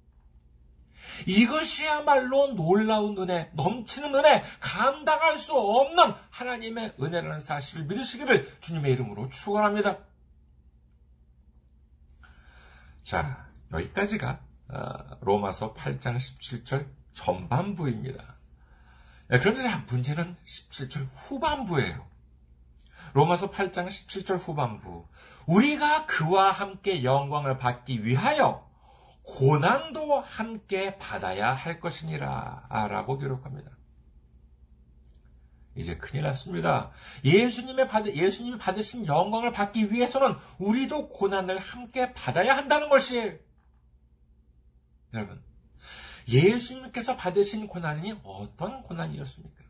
이것이야말로 1.26 2.54
놀라운 2.54 3.16
은혜, 3.18 3.50
넘치는 3.54 4.14
은혜, 4.14 4.44
감당할 4.60 5.38
수 5.38 5.54
없는 5.56 6.14
하나님의 6.30 6.94
은혜라는 7.00 7.40
사실을 7.40 7.84
믿으시기를 7.84 8.60
주님의 8.60 8.92
이름으로 8.92 9.28
축원합니다. 9.30 9.98
자, 13.02 13.46
여기까지가 13.72 14.40
어, 14.68 15.18
로마서 15.20 15.74
8장 15.74 16.16
17절 16.16 16.88
전반부입니다. 17.14 18.36
예, 19.32 19.38
그런데 19.38 19.62
문제는 19.88 20.36
17절 20.44 21.08
후반부예요. 21.12 22.06
로마서 23.12 23.50
8장 23.50 23.88
17절 23.88 24.38
후반부. 24.38 25.06
우리가 25.46 26.06
그와 26.06 26.50
함께 26.50 27.02
영광을 27.02 27.58
받기 27.58 28.04
위하여 28.04 28.65
고난도 29.26 30.20
함께 30.20 30.96
받아야 30.98 31.52
할 31.52 31.80
것이니라. 31.80 32.68
라고 32.88 33.18
기록합니다. 33.18 33.70
이제 35.74 35.98
큰일 35.98 36.22
났습니다. 36.22 36.90
예수님의 37.24 37.88
받, 37.88 38.06
예수님이 38.06 38.56
받으신 38.56 39.06
영광을 39.06 39.52
받기 39.52 39.92
위해서는 39.92 40.36
우리도 40.58 41.10
고난을 41.10 41.58
함께 41.58 42.14
받아야 42.14 42.56
한다는 42.56 42.88
것이에요. 42.88 43.34
여러분, 45.12 45.42
예수님께서 46.28 47.16
받으신 47.16 47.66
고난이 47.66 48.20
어떤 48.22 48.82
고난이었습니까? 48.84 49.64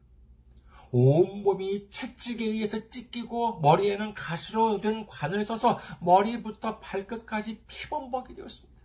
온몸이 0.93 1.91
채찍에 1.91 2.45
의해서 2.45 2.89
찢기고 2.89 3.61
머리에는 3.61 4.15
가시로 4.15 4.81
된 4.81 5.07
관을 5.07 5.45
써서 5.45 5.81
머리부터 6.01 6.79
발끝까지 6.79 7.65
피범벅이 7.67 8.37
되었습니다. 8.37 8.76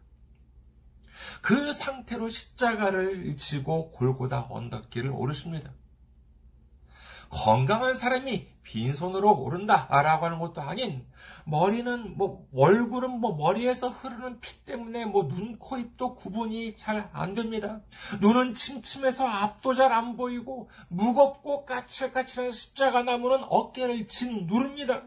그 1.42 1.74
상태로 1.74 2.30
십자가를 2.30 3.38
지고 3.38 3.92
골고다 3.92 4.48
언덕길을 4.50 5.12
오르십니다. 5.12 5.72
건강한 7.30 7.94
사람이 7.94 8.50
빈손으로 8.64 9.40
오른다라고 9.40 10.26
하는 10.26 10.40
것도 10.40 10.62
아닌 10.62 11.08
머리는 11.46 12.18
뭐 12.18 12.46
얼굴은 12.54 13.20
뭐 13.22 13.36
머리에서 13.36 13.90
흐르는 13.90 14.42
피 14.42 14.66
때문에 14.66 15.06
뭐 15.06 15.28
눈, 15.30 15.58
코, 15.58 15.78
입도 15.78 16.16
구분이 16.16 16.76
잘 16.76 17.10
안 17.14 17.34
됩니다. 17.34 17.80
눈은 18.20 18.54
침침해서 18.54 19.26
앞도 19.28 19.74
잘 19.74 19.94
안 19.94 20.18
보이고 20.18 20.70
무겁고 20.90 21.66
까칠까칠한 21.66 22.52
십자가 22.52 23.04
나무는 23.04 23.46
어깨를 23.50 24.08
진 24.08 24.46
누릅니다. 24.46 25.04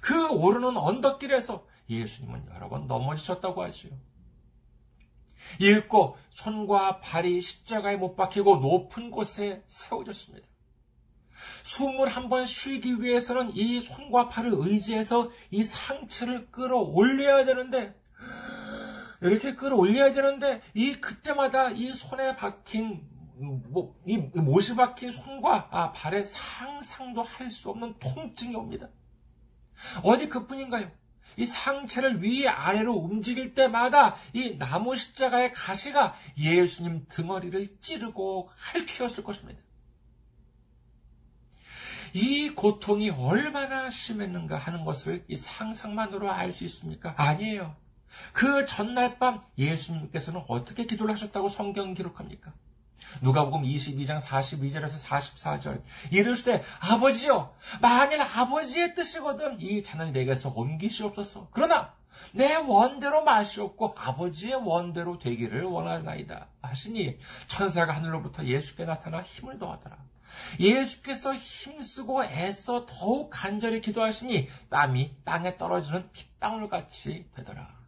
그 0.00 0.30
오르는 0.30 0.76
언덕길에서 0.76 1.66
예수님은 1.88 2.46
여러 2.54 2.68
번 2.68 2.86
넘어지셨다고 2.86 3.62
하지요. 3.62 3.90
읽고 5.58 6.16
손과 6.30 7.00
발이 7.00 7.40
십자가에 7.40 7.96
못 7.96 8.14
박히고 8.16 8.56
높은 8.56 9.10
곳에 9.10 9.62
세워졌습니다. 9.66 10.46
숨을 11.62 12.08
한번 12.08 12.44
쉬기 12.46 13.00
위해서는 13.02 13.50
이 13.54 13.80
손과 13.80 14.28
팔을 14.28 14.52
의지해서 14.54 15.30
이 15.50 15.64
상체를 15.64 16.50
끌어올려야 16.50 17.44
되는데, 17.44 17.94
이렇게 19.22 19.54
끌어올려야 19.54 20.12
되는데, 20.12 20.62
이 20.74 21.00
그때마다 21.00 21.70
이 21.70 21.92
손에 21.92 22.36
박힌, 22.36 23.02
뭐, 23.68 23.98
이 24.06 24.18
못이 24.18 24.76
박힌 24.76 25.10
손과 25.10 25.68
아, 25.70 25.92
발에 25.92 26.24
상상도 26.26 27.22
할 27.22 27.50
수 27.50 27.70
없는 27.70 27.94
통증이 27.98 28.54
옵니다. 28.54 28.88
어디 30.02 30.28
그뿐인가요? 30.28 30.90
이 31.40 31.46
상체를 31.46 32.22
위 32.22 32.46
아래로 32.46 32.92
움직일 32.92 33.54
때마다 33.54 34.16
이 34.34 34.58
나무 34.58 34.94
십자가의 34.94 35.54
가시가 35.54 36.14
예수님 36.36 37.06
등허리를 37.08 37.80
찌르고 37.80 38.50
핥히었을 38.54 39.24
것입니다. 39.24 39.58
이 42.12 42.50
고통이 42.50 43.08
얼마나 43.08 43.88
심했는가 43.88 44.58
하는 44.58 44.84
것을 44.84 45.24
이 45.28 45.36
상상만으로 45.36 46.30
알 46.30 46.52
수 46.52 46.64
있습니까? 46.64 47.14
아니에요. 47.16 47.74
그 48.34 48.66
전날 48.66 49.18
밤 49.18 49.42
예수님께서는 49.56 50.42
어떻게 50.46 50.84
기도를 50.84 51.12
하셨다고 51.12 51.48
성경 51.48 51.94
기록합니까? 51.94 52.52
누가복음 53.22 53.62
22장 53.62 54.20
42절에서 54.20 55.04
44절. 55.04 55.82
이르시되 56.10 56.62
아버지요 56.80 57.54
만일 57.80 58.22
아버지의 58.22 58.94
뜻이거든 58.94 59.60
이 59.60 59.82
잔을 59.82 60.12
내게서 60.12 60.50
옮기시옵소서. 60.50 61.48
그러나 61.52 61.94
내 62.32 62.54
원대로 62.54 63.24
마시옵고 63.24 63.94
아버지의 63.96 64.54
원대로 64.54 65.18
되기를 65.18 65.64
원하나이다 65.64 66.48
하시니 66.62 67.18
천사가 67.48 67.94
하늘로부터 67.94 68.44
예수께 68.44 68.84
나타나 68.84 69.22
힘을 69.22 69.58
더하더라. 69.58 69.96
예수께서 70.60 71.34
힘쓰고 71.34 72.24
애써 72.24 72.86
더욱 72.88 73.30
간절히 73.30 73.80
기도하시니 73.80 74.48
땀이 74.70 75.16
땅에 75.24 75.56
떨어지는 75.56 76.08
핏방울 76.12 76.68
같이 76.68 77.28
되더라. 77.34 77.79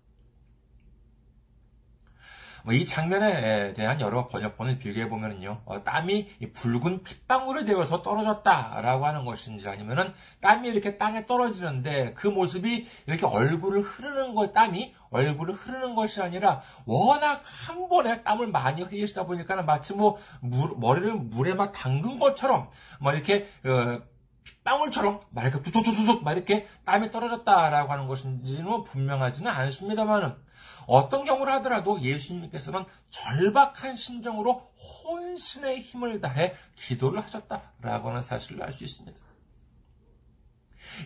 뭐 2.65 2.73
이 2.83 2.87
장면에 2.87 3.75
대한 3.75 4.01
여러 4.01 4.27
번역본을 4.29 4.79
비교해 4.79 5.09
보면요, 5.09 5.63
어, 5.65 5.83
땀이 5.83 6.29
붉은 6.53 7.03
핏방울이 7.03 7.65
되어서 7.65 8.03
떨어졌다라고 8.03 9.07
하는 9.07 9.25
것인지 9.25 9.69
아니면은 9.69 10.13
땀이 10.41 10.69
이렇게 10.69 10.99
땅에 10.99 11.27
떨어지는데 11.27 12.15
그 12.15 12.27
모습이 12.27 12.89
이렇게 13.07 13.27
얼굴을 13.27 13.83
흐르는 13.83 14.35
것, 14.35 14.53
땀이 14.53 14.95
얼굴을 15.11 15.55
흐르는 15.55 15.95
것이 15.95 16.23
아니라 16.23 16.63
워낙 16.87 17.43
한 17.45 17.89
번에 17.89 18.23
땀을 18.23 18.49
많이 18.49 18.83
흘리시다 18.83 19.27
보니까는 19.27 19.67
마치 19.67 19.95
뭐 19.95 20.19
물, 20.41 20.71
머리를 20.77 21.13
물에 21.15 21.55
막 21.55 21.73
담근 21.73 22.19
것처럼 22.19 22.69
막 23.01 23.15
이렇게 23.15 23.49
어, 23.65 24.01
막 25.31 25.45
이렇게 25.45 25.63
두둑두둑 25.63 26.23
막 26.25 26.33
이렇게 26.33 26.69
땀이 26.85 27.11
떨어졌다라고 27.11 27.93
하는 27.93 28.07
것인지는 28.07 28.85
분명하지는 28.85 29.51
않습니다만은 29.51 30.37
어떤 30.87 31.25
경우를 31.25 31.53
하더라도 31.55 32.01
예수님께서는 32.01 32.85
절박한 33.11 33.97
심정으로 33.97 34.73
혼신의 35.05 35.83
힘을 35.83 36.21
다해 36.21 36.55
기도를 36.77 37.23
하셨다라고 37.23 38.11
하는 38.11 38.23
사실을 38.23 38.63
알 38.63 38.73
수 38.73 38.85
있습니다. 38.85 39.19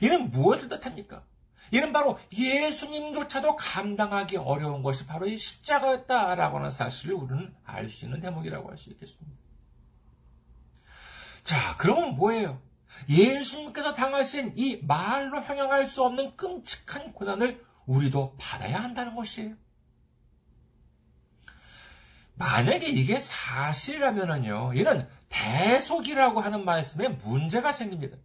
이는 0.03 0.31
무엇을 0.31 0.69
뜻합니까? 0.69 1.25
이는 1.73 1.93
바로 1.93 2.19
예수님조차도 2.33 3.57
감당하기 3.57 4.37
어려운 4.37 4.83
것이 4.83 5.07
바로 5.07 5.27
이 5.27 5.37
십자가였다라고 5.37 6.59
하는 6.59 6.71
사실을 6.71 7.15
우리는 7.15 7.55
알 7.65 7.91
수 7.91 8.05
있는 8.05 8.21
대목이라고 8.21 8.71
할 8.71 8.79
수 8.79 8.91
있겠습니다. 8.91 9.37
자, 11.43 11.77
그러면 11.79 12.17
뭐예요? 12.17 12.61
예수님께서 13.09 13.95
당하신 13.95 14.53
이 14.57 14.81
말로 14.83 15.43
형용할 15.43 15.87
수 15.87 16.03
없는 16.03 16.37
끔찍한 16.37 17.13
고난을 17.13 17.65
우리도 17.87 18.37
받아야 18.39 18.83
한다는 18.83 19.15
것이에요. 19.15 19.55
만약에 22.35 22.87
이게 22.89 23.19
사실이라면요, 23.19 24.73
이는 24.75 25.09
대속이라고 25.29 26.41
하는 26.41 26.65
말씀에 26.65 27.09
문제가 27.09 27.73
생깁니다. 27.73 28.19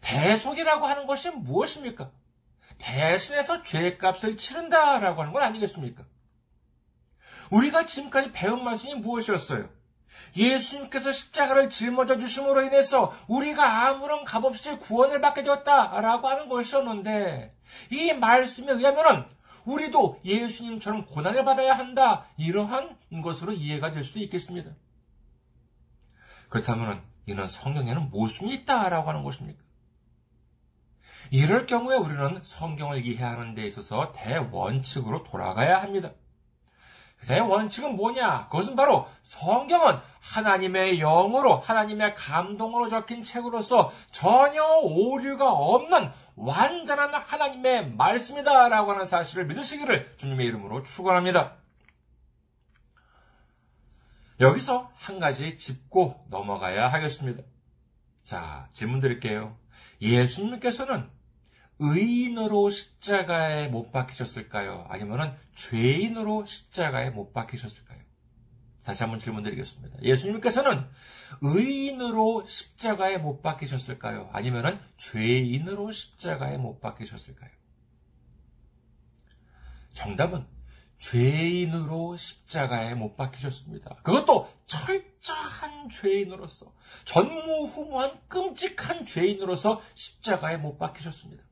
대속이라고 0.00 0.86
하는 0.86 1.06
것이 1.06 1.30
무엇입니까? 1.30 2.10
대신해서 2.78 3.62
죄값을 3.62 4.36
치른다라고 4.36 5.20
하는 5.20 5.32
건 5.32 5.42
아니겠습니까? 5.42 6.04
우리가 7.50 7.86
지금까지 7.86 8.32
배운 8.32 8.64
말씀이 8.64 8.94
무엇이었어요? 8.94 9.68
예수님께서 10.36 11.12
십자가를 11.12 11.70
짊어져 11.70 12.18
주심으로 12.18 12.62
인해서 12.62 13.14
우리가 13.26 13.88
아무런 13.88 14.24
값 14.24 14.44
없이 14.44 14.76
구원을 14.78 15.20
받게 15.20 15.42
되었다라고 15.42 16.28
하는 16.28 16.48
것이었는데 16.48 17.54
이 17.90 18.12
말씀에 18.12 18.72
의하면은 18.72 19.24
우리도 19.64 20.20
예수님처럼 20.24 21.04
고난을 21.04 21.44
받아야 21.44 21.74
한다. 21.74 22.26
이러한 22.36 22.96
것으로 23.22 23.52
이해가 23.52 23.92
될 23.92 24.04
수도 24.04 24.18
있겠습니다. 24.20 24.70
그렇다면 26.48 27.02
이는 27.26 27.46
성경에는 27.46 28.10
무엇이 28.10 28.44
있다라고 28.44 29.08
하는 29.08 29.22
것입니까? 29.22 29.62
이럴 31.30 31.66
경우에 31.66 31.96
우리는 31.96 32.40
성경을 32.42 33.06
이해하는 33.06 33.54
데 33.54 33.66
있어서 33.66 34.12
대원칙으로 34.12 35.22
돌아가야 35.22 35.80
합니다. 35.80 36.10
대원칙은 37.26 37.96
뭐냐? 37.96 38.48
그것은 38.48 38.76
바로 38.76 39.08
성경은 39.22 39.98
하나님의 40.20 40.98
영으로, 40.98 41.56
하나님의 41.58 42.14
감동으로 42.14 42.88
적힌 42.88 43.22
책으로서 43.22 43.92
전혀 44.10 44.62
오류가 44.82 45.52
없는 45.52 46.10
완전한 46.36 47.14
하나님의 47.14 47.92
말씀이다라고 47.92 48.92
하는 48.92 49.04
사실을 49.04 49.46
믿으시기를 49.46 50.16
주님의 50.16 50.46
이름으로 50.46 50.82
축원합니다. 50.82 51.56
여기서 54.40 54.90
한 54.96 55.18
가지 55.18 55.58
짚고 55.58 56.26
넘어가야 56.30 56.88
하겠습니다. 56.88 57.42
자, 58.22 58.68
질문 58.72 59.00
드릴게요. 59.00 59.56
예수님께서는 60.00 61.10
의인으로 61.80 62.70
십자가에 62.70 63.68
못 63.68 63.90
박히셨을까요? 63.90 64.86
아니면 64.88 65.36
죄인으로 65.54 66.44
십자가에 66.44 67.10
못 67.10 67.32
박히셨을까요? 67.32 68.00
다시 68.84 69.02
한번 69.02 69.18
질문 69.18 69.42
드리겠습니다. 69.42 70.02
예수님께서는 70.02 70.86
의인으로 71.40 72.44
십자가에 72.46 73.18
못 73.18 73.40
박히셨을까요? 73.40 74.28
아니면 74.32 74.80
죄인으로 74.98 75.90
십자가에 75.90 76.58
못 76.58 76.80
박히셨을까요? 76.80 77.50
정답은 79.94 80.46
죄인으로 80.98 82.16
십자가에 82.18 82.94
못 82.94 83.16
박히셨습니다. 83.16 83.96
그것도 84.02 84.52
철저한 84.66 85.88
죄인으로서, 85.88 86.74
전무후무한 87.06 88.20
끔찍한 88.28 89.06
죄인으로서 89.06 89.80
십자가에 89.94 90.58
못 90.58 90.78
박히셨습니다. 90.78 91.49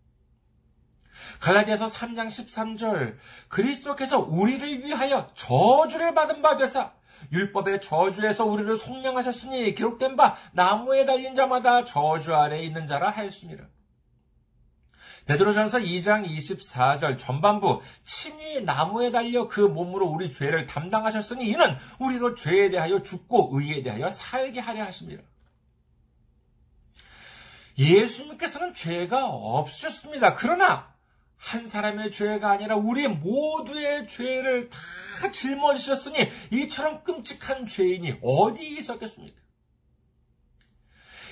갈라디아서 1.40 1.86
3장 1.86 2.26
13절 2.26 3.16
그리스도께서 3.48 4.18
우리를 4.18 4.84
위하여 4.84 5.28
저주를 5.34 6.14
받은 6.14 6.42
바 6.42 6.56
되사 6.56 6.92
율법의 7.32 7.80
저주에서 7.80 8.44
우리를 8.44 8.76
속량하셨으니 8.78 9.74
기록된 9.74 10.16
바 10.16 10.36
나무에 10.52 11.04
달린 11.04 11.34
자마다 11.34 11.84
저주 11.84 12.34
아래에 12.34 12.62
있는 12.62 12.86
자라 12.86 13.10
하였습니다. 13.10 13.64
베드로전서 15.26 15.80
2장 15.80 16.26
24절 16.26 17.18
전반부 17.18 17.82
친히 18.02 18.62
나무에 18.62 19.10
달려 19.10 19.46
그 19.46 19.60
몸으로 19.60 20.06
우리 20.06 20.32
죄를 20.32 20.66
담당하셨으니 20.66 21.46
이는 21.46 21.76
우리로 21.98 22.34
죄에 22.34 22.70
대하여 22.70 23.02
죽고 23.02 23.50
의에 23.52 23.82
대하여 23.82 24.10
살게 24.10 24.60
하려 24.60 24.84
하십니다. 24.84 25.22
예수님께서는 27.78 28.72
죄가 28.72 29.26
없으셨습니다. 29.26 30.32
그러나 30.32 30.92
한 31.38 31.66
사람의 31.66 32.10
죄가 32.10 32.50
아니라 32.50 32.76
우리 32.76 33.06
모두의 33.08 34.06
죄를 34.08 34.68
다 34.68 35.32
짊어지셨으니 35.32 36.28
이처럼 36.52 37.02
끔찍한 37.04 37.66
죄인이 37.66 38.18
어디 38.22 38.66
있었겠습니까? 38.76 39.38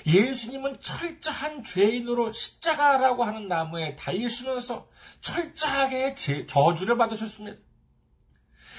예수님은 0.07 0.79
철저한 0.79 1.65
죄인으로 1.65 2.31
십자가라고 2.31 3.25
하는 3.25 3.49
나무에 3.49 3.97
달리시면서 3.97 4.87
철저하게 5.19 6.15
저주를 6.47 6.97
받으셨습니다. 6.97 7.66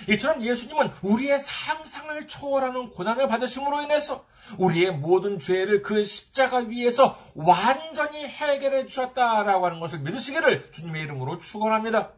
이처럼 0.08 0.42
예수님은 0.42 0.92
우리의 1.02 1.40
상상을 1.40 2.28
초월하는 2.28 2.90
고난을 2.90 3.28
받으심으로 3.28 3.82
인해서 3.82 4.24
우리의 4.58 4.92
모든 4.92 5.38
죄를 5.38 5.82
그 5.82 6.04
십자가 6.04 6.58
위에서 6.58 7.18
완전히 7.34 8.26
해결해 8.26 8.86
주셨다라고 8.86 9.66
하는 9.66 9.80
것을 9.80 10.00
믿으시기를 10.00 10.70
주님의 10.72 11.02
이름으로 11.02 11.38
축원합니다. 11.38 12.12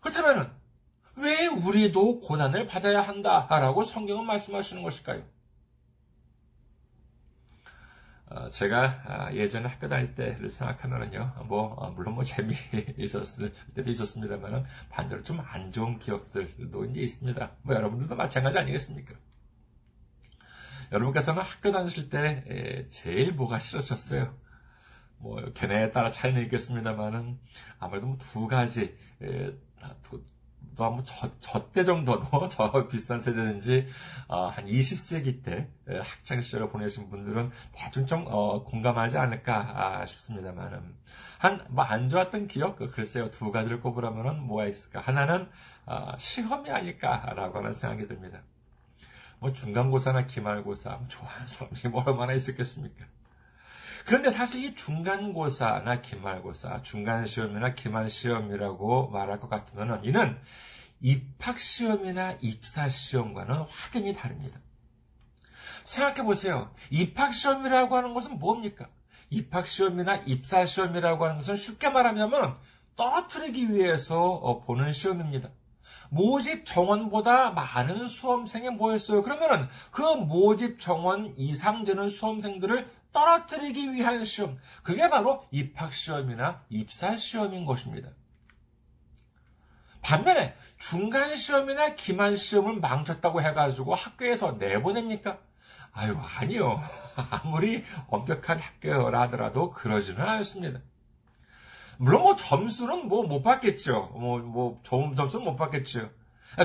그렇다면 0.00 0.52
왜 1.16 1.46
우리도 1.46 2.20
고난을 2.20 2.66
받아야 2.66 3.00
한다라고 3.02 3.84
성경은 3.84 4.24
말씀하시는 4.26 4.82
것일까요? 4.82 5.22
어, 8.30 8.48
제가 8.50 9.02
아, 9.06 9.32
예전에 9.32 9.68
학교 9.68 9.88
다닐 9.88 10.14
때를 10.14 10.50
생각하면은요, 10.52 11.46
뭐, 11.46 11.74
어, 11.74 11.90
물론 11.90 12.14
뭐 12.14 12.22
재미 12.24 12.54
있었을 12.96 13.52
때도 13.74 13.90
있었습니다만은 13.90 14.62
반대로 14.88 15.22
좀 15.24 15.40
안 15.40 15.72
좋은 15.72 15.98
기억들도 15.98 16.84
이제 16.86 17.00
있습니다. 17.00 17.50
뭐 17.62 17.74
여러분들도 17.74 18.14
마찬가지 18.14 18.58
아니겠습니까? 18.58 19.14
여러분께서는 20.92 21.42
학교 21.42 21.72
다니실 21.72 22.08
때 22.08 22.86
제일 22.88 23.32
뭐가 23.32 23.58
싫으셨어요? 23.58 24.34
뭐, 25.22 25.52
견해에 25.54 25.90
따라 25.90 26.10
차이는 26.10 26.42
있겠습니다만은 26.44 27.38
아무래도 27.78 28.06
뭐 28.06 28.16
두 28.18 28.46
가지, 28.48 28.96
또 30.80 30.86
한번 30.86 31.04
저, 31.04 31.28
저 31.40 31.70
때 31.72 31.84
정도도 31.84 32.48
저 32.48 32.88
비슷한 32.88 33.20
세대든지 33.20 33.86
어, 34.28 34.46
한 34.46 34.64
20세기 34.64 35.44
때 35.44 35.68
학창 35.86 36.40
시절을 36.40 36.70
보내신 36.70 37.10
분들은 37.10 37.50
대충 37.72 38.06
좀 38.06 38.24
어, 38.26 38.64
공감하지 38.64 39.18
않을까 39.18 40.00
아, 40.00 40.06
싶습니다만은 40.06 40.80
한뭐 41.38 41.84
안 41.84 42.08
좋았던 42.08 42.48
기억 42.48 42.76
그 42.76 42.90
글쎄요 42.90 43.30
두 43.30 43.52
가지를 43.52 43.80
꼽으라면은 43.82 44.42
뭐가 44.42 44.66
있을까 44.66 45.00
하나는 45.00 45.50
어, 45.84 46.12
시험이 46.18 46.70
아닐까라고 46.70 47.58
하는 47.58 47.74
생각이 47.74 48.08
듭니다. 48.08 48.40
뭐 49.38 49.52
중간고사나 49.52 50.26
기말고사 50.26 50.90
뭐 50.96 51.08
좋아하는 51.08 51.46
사람들이 51.46 51.88
뭐 51.90 52.02
얼마나 52.06 52.32
있었겠습니까? 52.32 53.04
그런데 54.10 54.32
사실 54.32 54.64
이 54.64 54.74
중간고사나 54.74 56.00
기말고사, 56.00 56.82
중간시험이나 56.82 57.74
기말시험이라고 57.74 59.10
말할 59.10 59.38
것 59.38 59.48
같으면 59.48 60.04
이는 60.04 60.36
입학시험이나 61.00 62.38
입사시험과는 62.40 63.66
확연히 63.68 64.12
다릅니다. 64.12 64.58
생각해 65.84 66.24
보세요. 66.24 66.74
입학시험이라고 66.90 67.96
하는 67.96 68.12
것은 68.12 68.40
뭡니까? 68.40 68.88
입학시험이나 69.30 70.16
입사시험이라고 70.26 71.24
하는 71.26 71.36
것은 71.36 71.54
쉽게 71.54 71.90
말하면 71.90 72.56
떨어뜨리기 72.96 73.72
위해서 73.72 74.20
어, 74.20 74.58
보는 74.58 74.90
시험입니다. 74.90 75.50
모집 76.10 76.66
정원보다 76.66 77.52
많은 77.52 78.08
수험생이 78.08 78.70
모였어요. 78.70 79.22
그러면은 79.22 79.68
그 79.92 80.02
모집 80.02 80.80
정원 80.80 81.32
이상 81.36 81.84
되는 81.84 82.08
수험생들을 82.08 82.90
떨어뜨리기 83.12 83.92
위한 83.92 84.24
시험. 84.24 84.58
그게 84.82 85.08
바로 85.08 85.46
입학시험이나 85.50 86.64
입사시험인 86.68 87.64
것입니다. 87.64 88.10
반면에 90.02 90.56
중간 90.78 91.36
시험이나 91.36 91.94
기말 91.94 92.36
시험을 92.36 92.80
망쳤다고 92.80 93.42
해가지고 93.42 93.94
학교에서 93.94 94.52
내보냅니까? 94.52 95.38
아유, 95.92 96.16
아니요. 96.38 96.82
아무리 97.30 97.84
엄격한 98.08 98.58
학교라 98.58 99.22
하더라도 99.22 99.70
그러지는 99.70 100.26
않습니다. 100.26 100.80
물론 101.98 102.22
뭐 102.22 102.36
점수는 102.36 103.08
뭐 103.08 103.24
못 103.24 103.42
받겠죠. 103.42 104.12
뭐, 104.14 104.38
뭐, 104.38 104.80
좋은 104.84 105.14
점수는 105.14 105.44
못 105.44 105.56
받겠죠. 105.56 106.10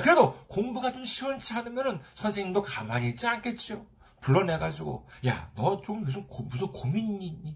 그래도 0.01 0.33
공부가 0.47 0.93
좀 0.93 1.03
시원치 1.03 1.53
않으면 1.53 2.01
선생님도 2.13 2.61
가만히 2.61 3.09
있지 3.09 3.27
않겠죠. 3.27 3.85
불러내가지고, 4.25 5.07
야, 5.27 5.51
너좀 5.55 6.05
고, 6.27 6.43
무슨 6.43 6.67
고민이 6.67 7.27
있니? 7.27 7.55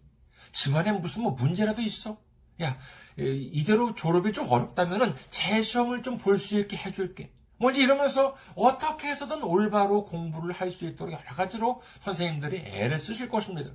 집안에 0.51 0.91
무슨 0.91 1.23
뭐 1.23 1.31
문제라도 1.31 1.81
있어? 1.81 2.17
야, 2.61 2.77
이대로 3.17 3.95
졸업이 3.95 4.31
좀 4.33 4.47
어렵다면은 4.49 5.15
재시험을 5.31 6.03
좀 6.03 6.19
볼 6.19 6.37
수 6.37 6.59
있게 6.59 6.77
해줄게. 6.77 7.31
뭔지 7.57 7.81
이러면서 7.81 8.35
어떻게 8.55 9.07
해서든 9.09 9.43
올바로 9.43 10.05
공부를 10.05 10.53
할 10.53 10.69
수 10.71 10.85
있도록 10.85 11.11
여러 11.13 11.35
가지로 11.35 11.81
선생님들이 12.01 12.57
애를 12.57 12.99
쓰실 12.99 13.29
것입니다. 13.29 13.71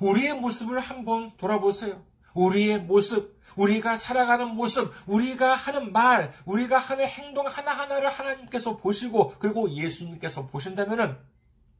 우리의 0.00 0.34
모습을 0.34 0.80
한번 0.80 1.36
돌아보세요. 1.36 2.04
우리의 2.34 2.80
모습, 2.80 3.40
우리가 3.56 3.96
살아가는 3.96 4.48
모습, 4.48 4.92
우리가 5.06 5.54
하는 5.54 5.92
말, 5.92 6.32
우리가 6.44 6.78
하는 6.78 7.06
행동 7.06 7.46
하나하나를 7.46 8.10
하나님께서 8.10 8.76
보시고 8.76 9.34
그리고 9.38 9.70
예수님께서 9.70 10.46
보신다면 10.46 11.18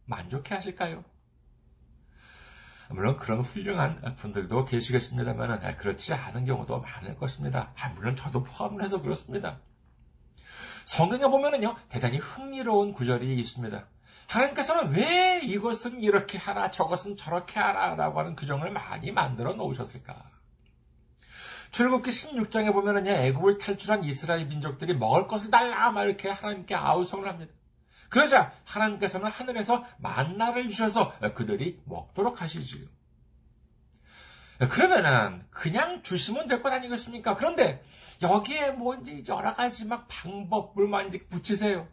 만족해 0.06 0.54
하실까요? 0.54 1.04
물론 2.88 3.16
그런 3.16 3.40
훌륭한 3.40 4.16
분들도 4.16 4.64
계시겠습니다만 4.64 5.76
그렇지 5.76 6.12
않은 6.12 6.44
경우도 6.44 6.80
많을 6.80 7.16
것입니다. 7.16 7.72
아, 7.76 7.88
물론 7.90 8.16
저도 8.16 8.42
포함을 8.42 8.82
해서 8.82 9.00
그렇습니다. 9.00 9.60
성경에 10.84 11.22
보면은요, 11.26 11.76
대단히 11.88 12.18
흥미로운 12.18 12.92
구절이 12.92 13.32
있습니다. 13.38 13.86
하나님께서는 14.26 14.92
왜 14.92 15.40
이것은 15.40 16.02
이렇게 16.02 16.36
하라, 16.36 16.72
저것은 16.72 17.16
저렇게 17.16 17.60
하라, 17.60 17.94
라고 17.94 18.18
하는 18.18 18.34
규정을 18.34 18.72
많이 18.72 19.12
만들어 19.12 19.54
놓으셨을까? 19.54 20.39
출애굽기 21.70 22.10
16장에 22.10 22.72
보면은요, 22.72 23.10
애굽을 23.10 23.58
탈출한 23.58 24.04
이스라엘 24.04 24.46
민족들이 24.46 24.94
먹을 24.94 25.26
것을 25.28 25.50
달라, 25.50 25.90
막 25.90 26.04
이렇게 26.04 26.28
하나님께 26.28 26.74
아우성을 26.74 27.28
합니다. 27.28 27.52
그러자 28.08 28.52
하나님께서는 28.64 29.30
하늘에서 29.30 29.84
만나를 29.98 30.68
주셔서 30.68 31.12
그들이 31.34 31.80
먹도록 31.84 32.42
하시지요. 32.42 32.88
그러면은 34.68 35.46
그냥 35.50 36.02
주시면 36.02 36.48
될 36.48 36.60
것 36.60 36.72
아니겠습니까? 36.72 37.36
그런데 37.36 37.82
여기에 38.20 38.72
뭔지 38.72 39.24
여러 39.28 39.54
가지 39.54 39.86
막 39.86 40.06
방법을 40.08 40.88
이제 41.06 41.24
붙이세요. 41.28 41.86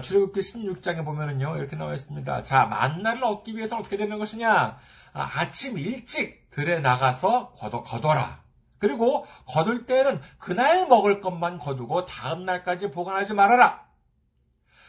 출애굽기 0.00 0.40
16장에 0.40 1.04
보면은요 1.04 1.56
이렇게 1.56 1.74
나와 1.76 1.92
있습니다. 1.94 2.44
자 2.44 2.64
만나를 2.66 3.24
얻기 3.24 3.56
위해서 3.56 3.76
어떻게 3.76 3.96
되는 3.96 4.16
것이냐? 4.18 4.78
아침 5.12 5.76
일찍 5.76 6.48
들에 6.50 6.78
나가서 6.78 7.50
거둬, 7.54 7.82
거둬라. 7.82 8.42
그리고 8.80 9.26
거둘 9.46 9.86
때는 9.86 10.20
그날 10.38 10.88
먹을 10.88 11.20
것만 11.20 11.58
거두고 11.58 12.06
다음 12.06 12.44
날까지 12.44 12.90
보관하지 12.90 13.34
말아라. 13.34 13.88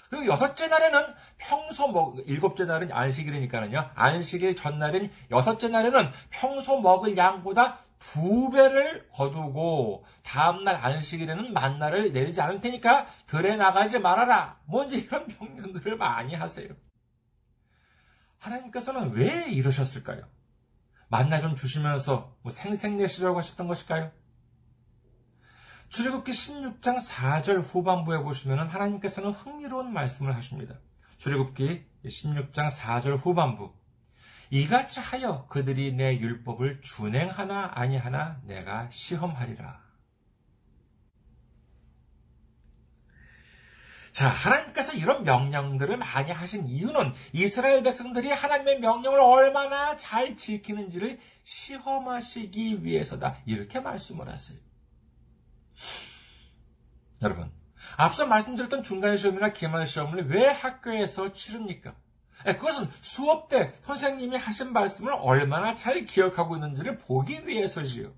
그리고 0.09 0.25
여섯째 0.25 0.67
날에는 0.67 1.13
평소 1.37 1.87
먹, 1.87 2.17
일곱째 2.25 2.65
날은 2.65 2.91
안식일이니까는요. 2.91 3.91
안식일 3.95 4.55
전날인 4.55 5.11
여섯째 5.29 5.69
날에는 5.69 6.11
평소 6.29 6.81
먹을 6.81 7.15
양보다 7.15 7.79
두 7.99 8.49
배를 8.49 9.07
거두고 9.13 10.05
다음날 10.23 10.75
안식일에는 10.75 11.53
만나를 11.53 12.13
내리지 12.13 12.41
않을 12.41 12.59
테니까 12.59 13.07
들에 13.27 13.55
나가지 13.55 13.99
말아라. 13.99 14.59
뭔지 14.65 14.97
이런 14.97 15.27
명령들을 15.27 15.97
많이 15.97 16.33
하세요. 16.33 16.67
하나님께서는 18.39 19.11
왜 19.11 19.49
이러셨을까요? 19.49 20.23
만나 21.11 21.41
좀 21.41 21.57
주시면서 21.57 22.37
뭐 22.41 22.51
생색내시려고 22.53 23.37
하셨던 23.39 23.67
것일까요? 23.67 24.11
출애굽기 25.89 26.31
16장 26.31 27.05
4절 27.05 27.61
후반부에 27.61 28.19
보시면 28.19 28.69
하나님께서는 28.69 29.31
흥미로운 29.31 29.91
말씀을 29.91 30.33
하십니다. 30.37 30.79
출애굽기 31.17 31.85
16장 32.05 32.71
4절 32.71 33.17
후반부 33.17 33.73
이같이 34.51 35.01
하여 35.01 35.47
그들이 35.47 35.91
내 35.91 36.17
율법을 36.17 36.79
준행하나 36.81 37.71
아니하나 37.73 38.39
내가 38.45 38.89
시험하리라. 38.89 39.81
자, 44.21 44.29
하나님께서 44.29 44.93
이런 44.93 45.23
명령들을 45.23 45.97
많이 45.97 46.29
하신 46.29 46.67
이유는 46.67 47.11
이스라엘 47.33 47.81
백성들이 47.81 48.29
하나님의 48.29 48.79
명령을 48.79 49.19
얼마나 49.19 49.95
잘 49.95 50.37
지키는지를 50.37 51.19
시험하시기 51.43 52.83
위해서다. 52.83 53.37
이렇게 53.47 53.79
말씀을 53.79 54.29
하세요. 54.29 54.59
여러분, 57.23 57.51
앞서 57.97 58.27
말씀드렸던 58.27 58.83
중간 58.83 59.17
시험이나 59.17 59.53
기말 59.53 59.87
시험을 59.87 60.29
왜 60.29 60.49
학교에서 60.49 61.33
치릅니까? 61.33 61.95
예, 62.45 62.53
그것은 62.53 62.91
수업 63.01 63.49
때 63.49 63.73
선생님이 63.85 64.37
하신 64.37 64.71
말씀을 64.71 65.13
얼마나 65.13 65.73
잘 65.73 66.05
기억하고 66.05 66.57
있는지를 66.57 66.99
보기 66.99 67.47
위해서지요. 67.47 68.13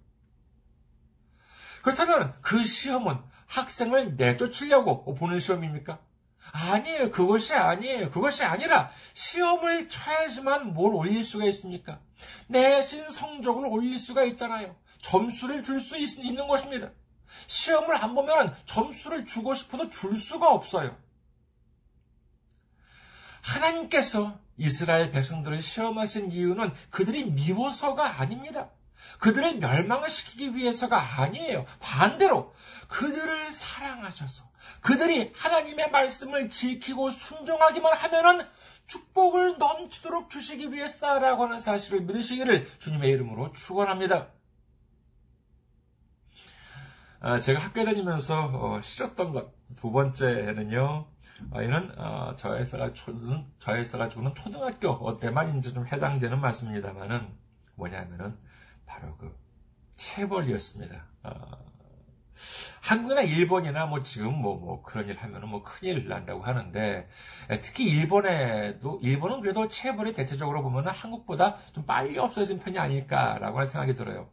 그렇다면 1.81 2.35
그 2.41 2.65
시험은 2.65 3.19
학생을 3.53 4.15
내쫓으려고 4.15 5.13
보는 5.13 5.37
시험입니까? 5.37 5.99
아니에요. 6.51 7.11
그것이 7.11 7.53
아니에요. 7.53 8.09
그것이 8.09 8.43
아니라 8.43 8.91
시험을 9.13 9.89
쳐야지만 9.89 10.73
뭘 10.73 10.93
올릴 10.93 11.23
수가 11.23 11.45
있습니까? 11.45 11.99
내신 12.47 13.09
성적을 13.09 13.65
올릴 13.67 13.99
수가 13.99 14.23
있잖아요. 14.23 14.75
점수를 14.99 15.63
줄 15.63 15.79
수 15.79 15.97
있는 15.97 16.47
것입니다. 16.47 16.89
시험을 17.47 17.95
안 17.95 18.15
보면 18.15 18.55
점수를 18.65 19.25
주고 19.25 19.53
싶어도 19.53 19.89
줄 19.89 20.17
수가 20.17 20.51
없어요. 20.51 20.97
하나님께서 23.41 24.39
이스라엘 24.57 25.11
백성들을 25.11 25.59
시험하신 25.59 26.31
이유는 26.31 26.73
그들이 26.89 27.25
미워서가 27.25 28.19
아닙니다. 28.19 28.69
그들을 29.19 29.59
멸망을 29.59 30.09
시키기 30.09 30.55
위해서가 30.55 31.21
아니에요. 31.21 31.65
반대로 31.79 32.53
그들을 32.87 33.51
사랑하셔서 33.51 34.45
그들이 34.81 35.31
하나님의 35.35 35.91
말씀을 35.91 36.49
지키고 36.49 37.09
순종하기만 37.11 37.95
하면은 37.95 38.45
축복을 38.87 39.57
넘치도록 39.57 40.29
주시기 40.29 40.73
위해서라고 40.73 41.45
하는 41.45 41.59
사실을 41.59 42.01
믿으시기를 42.01 42.67
주님의 42.79 43.09
이름으로 43.11 43.53
축원합니다. 43.53 44.27
아, 47.21 47.39
제가 47.39 47.59
학교 47.61 47.85
다니면서 47.85 48.51
어, 48.53 48.81
싫었던 48.81 49.31
것 49.31 49.63
두 49.75 49.91
번째는요. 49.91 51.05
이는 51.55 51.99
어, 51.99 52.35
저에서가 52.35 52.93
초등 52.93 53.45
저에서가 53.59 54.07
주는 54.09 54.33
초등학교 54.33 55.17
때만 55.17 55.57
이제 55.57 55.73
좀 55.73 55.85
해당되는 55.85 56.39
말씀입니다만은 56.39 57.27
뭐냐면은 57.75 58.37
바로 58.93 59.17
그 59.17 59.35
체벌이었습니다. 59.95 61.05
어, 61.23 61.33
한국이나 62.81 63.21
일본이나 63.21 63.85
뭐 63.85 64.01
지금 64.01 64.33
뭐, 64.33 64.55
뭐 64.55 64.83
그런 64.83 65.07
일 65.07 65.17
하면은 65.17 65.49
뭐 65.49 65.63
큰일 65.63 66.07
난다고 66.07 66.43
하는데 66.43 67.07
특히 67.61 67.85
일본에도 67.85 68.99
일본은 69.01 69.41
그래도 69.41 69.67
체벌이 69.67 70.13
대체적으로 70.13 70.61
보면은 70.61 70.91
한국보다 70.91 71.57
좀 71.73 71.85
빨리 71.85 72.17
없어진 72.19 72.59
편이 72.59 72.77
아닐까라고 72.77 73.57
하는 73.57 73.69
생각이 73.69 73.95
들어요. 73.95 74.29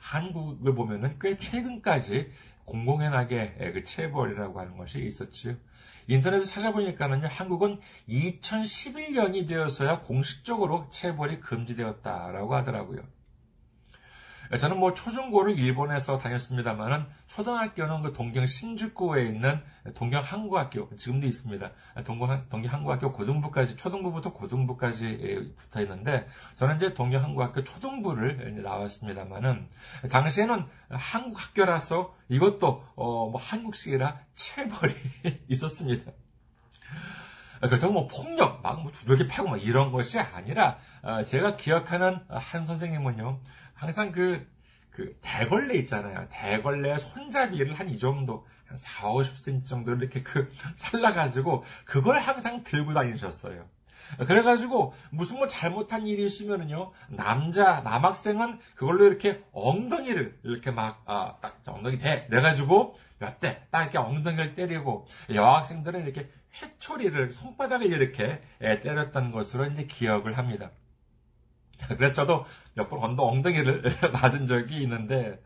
한국을 0.00 0.74
보면은 0.74 1.18
꽤 1.20 1.38
최근까지 1.38 2.32
공공연하게 2.64 3.72
그 3.74 3.84
체벌이라고 3.84 4.60
하는 4.60 4.76
것이 4.76 5.04
있었지요. 5.04 5.56
인터넷에 6.08 6.44
찾아보니까는요, 6.44 7.28
한국은 7.28 7.80
2011년이 8.08 9.46
되어서야 9.46 10.00
공식적으로 10.00 10.88
체벌이 10.90 11.40
금지되었다라고 11.40 12.54
하더라고요. 12.54 13.02
저는 14.58 14.78
뭐 14.78 14.92
초중고를 14.92 15.58
일본에서 15.58 16.18
다녔습니다만은 16.18 17.06
초등학교는 17.26 18.02
그 18.02 18.12
동경 18.12 18.44
신주쿠에 18.46 19.24
있는 19.24 19.62
동경 19.94 20.22
항구학교 20.22 20.94
지금도 20.94 21.26
있습니다. 21.26 21.70
동경, 22.04 22.48
동경 22.50 22.72
항구학교 22.72 23.12
고등부까지 23.12 23.76
초등부부터 23.76 24.32
고등부까지 24.34 25.54
붙어 25.56 25.80
있는데 25.82 26.28
저는 26.56 26.76
이제 26.76 26.92
동경 26.92 27.22
항구학교 27.22 27.64
초등부를 27.64 28.62
나왔습니다만은 28.62 29.68
당시에는 30.10 30.66
한국 30.90 31.42
학교라서 31.42 32.14
이것도 32.28 32.84
어 32.96 33.22
뭐 33.32 33.40
한국식이라 33.40 34.18
체벌이 34.34 34.94
있었습니다. 35.48 36.12
그렇다고 37.60 37.92
뭐 37.92 38.08
폭력, 38.08 38.60
막 38.62 38.82
뭐 38.82 38.90
두들겨 38.90 39.26
패고 39.28 39.48
막 39.48 39.64
이런 39.64 39.92
것이 39.92 40.18
아니라, 40.18 40.78
어, 41.02 41.22
제가 41.22 41.56
기억하는 41.56 42.18
한 42.28 42.66
선생님은요, 42.66 43.38
항상 43.74 44.12
그, 44.12 44.46
그, 44.90 45.16
대걸레 45.22 45.74
있잖아요. 45.78 46.26
대걸레 46.30 46.98
손잡이를 46.98 47.74
한 47.74 47.88
이 47.88 47.98
정도, 47.98 48.46
한 48.66 48.76
4, 48.76 49.08
50cm 49.10 49.66
정도 49.66 49.92
이렇게 49.94 50.22
그, 50.22 50.52
잘라가지고, 50.76 51.64
그걸 51.84 52.20
항상 52.20 52.62
들고 52.62 52.92
다니셨어요. 52.94 53.66
그래가지고, 54.26 54.92
무슨 55.10 55.38
뭐 55.38 55.46
잘못한 55.46 56.06
일이 56.06 56.26
있으면은요, 56.26 56.92
남자, 57.08 57.80
남학생은 57.80 58.58
그걸로 58.74 59.06
이렇게 59.06 59.42
엉덩이를 59.52 60.38
이렇게 60.42 60.70
막, 60.70 61.02
아, 61.06 61.36
딱 61.40 61.62
엉덩이 61.66 61.96
대, 61.98 62.26
내가지고, 62.30 62.96
몇 63.18 63.40
대, 63.40 63.62
딱 63.70 63.82
이렇게 63.84 63.98
엉덩이를 63.98 64.54
때리고, 64.54 65.06
여학생들은 65.32 66.04
이렇게 66.04 66.30
회초리를, 66.60 67.32
손바닥을 67.32 67.86
이렇게 67.86 68.42
예, 68.60 68.80
때렸던 68.80 69.32
것으로 69.32 69.64
이제 69.66 69.84
기억을 69.86 70.36
합니다. 70.36 70.70
그래서 71.96 72.14
저도 72.14 72.46
몇 72.74 72.88
번 72.88 73.18
엉덩이를 73.18 73.82
맞은 74.12 74.46
적이 74.46 74.82
있는데, 74.82 75.40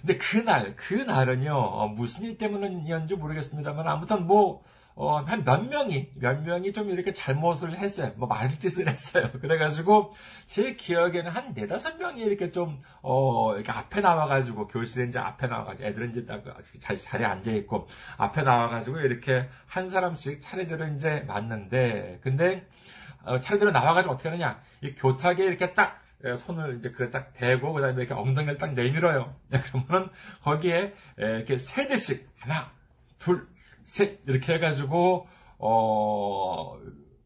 근데 0.00 0.18
그날, 0.18 0.74
그날은요, 0.76 1.54
어, 1.54 1.88
무슨 1.88 2.24
일 2.24 2.38
때문이었는지 2.38 3.14
모르겠습니다만, 3.16 3.86
아무튼 3.88 4.26
뭐, 4.26 4.62
어, 4.94 5.18
한 5.18 5.44
몇 5.44 5.64
명이, 5.68 6.10
몇 6.16 6.42
명이 6.42 6.72
좀 6.72 6.90
이렇게 6.90 7.12
잘못을 7.14 7.78
했어요. 7.78 8.12
뭐, 8.16 8.28
맞을 8.28 8.58
짓을 8.58 8.88
했어요. 8.88 9.30
그래가지고, 9.40 10.14
제 10.46 10.74
기억에는 10.74 11.30
한 11.30 11.54
네다섯 11.54 11.96
명이 11.98 12.20
이렇게 12.22 12.50
좀, 12.52 12.82
어, 13.02 13.54
이렇게 13.54 13.70
앞에 13.72 14.00
나와가지고, 14.00 14.68
교실에 14.68 15.06
이제 15.06 15.18
앞에 15.18 15.46
나와가지고, 15.46 15.84
애들은 15.88 16.10
이제 16.10 16.26
딱 16.26 16.42
자, 16.80 16.96
자리에 16.96 17.26
앉아있고, 17.26 17.86
앞에 18.18 18.42
나와가지고, 18.42 19.00
이렇게 19.00 19.48
한 19.66 19.88
사람씩 19.88 20.42
차례대로 20.42 20.86
이제 20.88 21.24
맞는데, 21.28 22.18
근데, 22.22 22.66
어, 22.66 23.01
차례대로 23.40 23.70
나와가지고 23.70 24.14
어떻게 24.14 24.28
하느냐. 24.30 24.60
이 24.82 24.94
교탁에 24.94 25.44
이렇게 25.44 25.74
딱 25.74 26.00
예, 26.24 26.36
손을 26.36 26.78
이제 26.78 26.90
그 26.92 27.10
딱 27.10 27.32
대고 27.34 27.72
그다음에 27.72 28.02
이렇게 28.02 28.14
엉덩이를 28.14 28.58
딱 28.58 28.74
내밀어요. 28.74 29.34
예, 29.54 29.58
그러면은 29.60 30.08
거기에 30.42 30.94
예, 31.20 31.26
이렇게 31.36 31.58
세 31.58 31.86
대씩 31.88 32.28
하나, 32.40 32.70
둘, 33.18 33.48
셋 33.84 34.20
이렇게 34.26 34.54
해가지고 34.54 35.28
어 35.58 36.78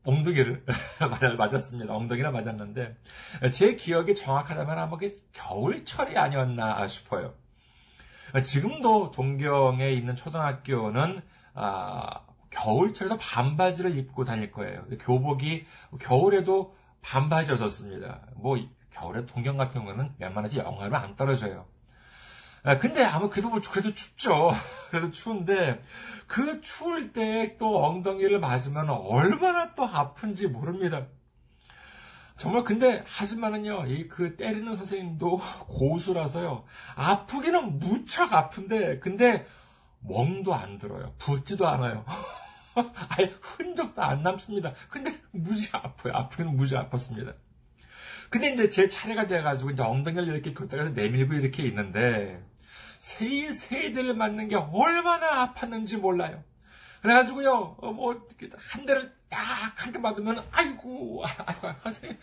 엉덩이를 0.04 0.64
맞았습니다. 1.36 1.94
엉덩이나 1.94 2.30
맞았는데 2.30 2.96
제 3.52 3.74
기억이 3.76 4.14
정확하다면 4.14 4.78
아마 4.78 4.96
그 4.96 5.10
겨울철이 5.32 6.16
아니었나 6.16 6.86
싶어요. 6.86 7.34
지금도 8.44 9.10
동경에 9.12 9.90
있는 9.90 10.16
초등학교는 10.16 11.22
아, 11.54 12.20
겨울철에도 12.56 13.18
반바지를 13.18 13.96
입고 13.98 14.24
다닐 14.24 14.50
거예요. 14.50 14.84
교복이 15.00 15.66
겨울에도 16.00 16.74
반바지였었습니다. 17.02 18.20
뭐 18.36 18.56
겨울에 18.90 19.26
동경 19.26 19.56
같은 19.56 19.80
경우는 19.84 20.14
웬만하지 20.18 20.58
영하로 20.58 20.96
안 20.96 21.16
떨어져요. 21.16 21.66
아, 22.64 22.78
근데 22.78 23.04
아무 23.04 23.30
그래도 23.30 23.48
뭐 23.48 23.60
그래도 23.70 23.94
춥죠. 23.94 24.52
그래도 24.90 25.10
추운데 25.12 25.80
그 26.26 26.60
추울 26.62 27.12
때 27.12 27.56
또 27.58 27.84
엉덩이를 27.84 28.40
맞으면 28.40 28.90
얼마나 28.90 29.74
또 29.74 29.84
아픈지 29.84 30.48
모릅니다. 30.48 31.06
정말 32.36 32.64
근데 32.64 33.02
하지만은요 33.06 33.86
이 33.86 34.08
그 34.08 34.36
때리는 34.36 34.76
선생님도 34.76 35.40
고수라서요 35.68 36.64
아프기는 36.96 37.78
무척 37.78 38.32
아픈데 38.34 38.98
근데 38.98 39.46
멍도 40.00 40.54
안 40.54 40.78
들어요 40.78 41.14
붓지도 41.18 41.66
않아요 41.66 42.04
아예 43.08 43.34
흔적도 43.40 44.02
안 44.02 44.22
남습니다 44.22 44.74
근데 44.88 45.14
무지 45.30 45.70
아파요 45.72 46.14
아프기는 46.14 46.54
무지 46.54 46.74
아팠습니다 46.74 47.34
근데 48.30 48.52
이제 48.52 48.68
제 48.68 48.88
차례가 48.88 49.26
돼가지고 49.26 49.70
이제 49.70 49.82
엉덩이를 49.82 50.28
이렇게 50.28 50.52
걷다가 50.52 50.84
내밀고 50.90 51.34
이렇게 51.34 51.62
있는데 51.64 52.42
세 52.98 53.52
세대를 53.52 54.14
맞는 54.14 54.48
게 54.48 54.56
얼마나 54.56 55.52
아팠는지 55.54 56.00
몰라요. 56.00 56.42
그래가지고요, 57.02 57.76
어, 57.78 57.92
뭐, 57.92 58.26
한 58.70 58.86
대를 58.86 59.12
딱 59.28 59.38
한 59.76 59.92
대 59.92 59.98
맞으면, 59.98 60.42
아이고, 60.50 61.22
아이고, 61.24 61.68
선생님, 61.82 62.18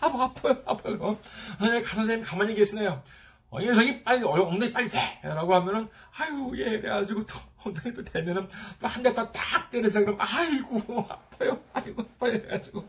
아파, 0.00 0.24
아파요, 0.24 0.62
아파요. 0.66 0.98
어? 1.00 1.20
선생님, 1.58 1.82
가 1.82 1.94
선생님 1.96 2.24
가만히 2.24 2.54
계시네요. 2.54 3.02
어, 3.50 3.60
이 3.60 3.66
녀석이 3.66 4.04
빨리, 4.04 4.22
어, 4.22 4.30
엉덩이 4.30 4.72
빨리 4.72 4.88
대! 4.88 5.00
라고 5.22 5.54
하면은, 5.54 5.88
아이고, 6.16 6.56
예, 6.58 6.78
그래가지고 6.78 7.24
또, 7.24 7.34
엉덩이도 7.66 8.04
대면은, 8.04 8.48
또 8.80 8.86
한대더딱 8.86 9.70
때려서 9.70 10.00
그러면, 10.00 10.18
아이고, 10.20 11.06
아파요, 11.08 11.60
아이고, 11.72 12.02
아파요. 12.02 12.32
해가지고, 12.34 12.84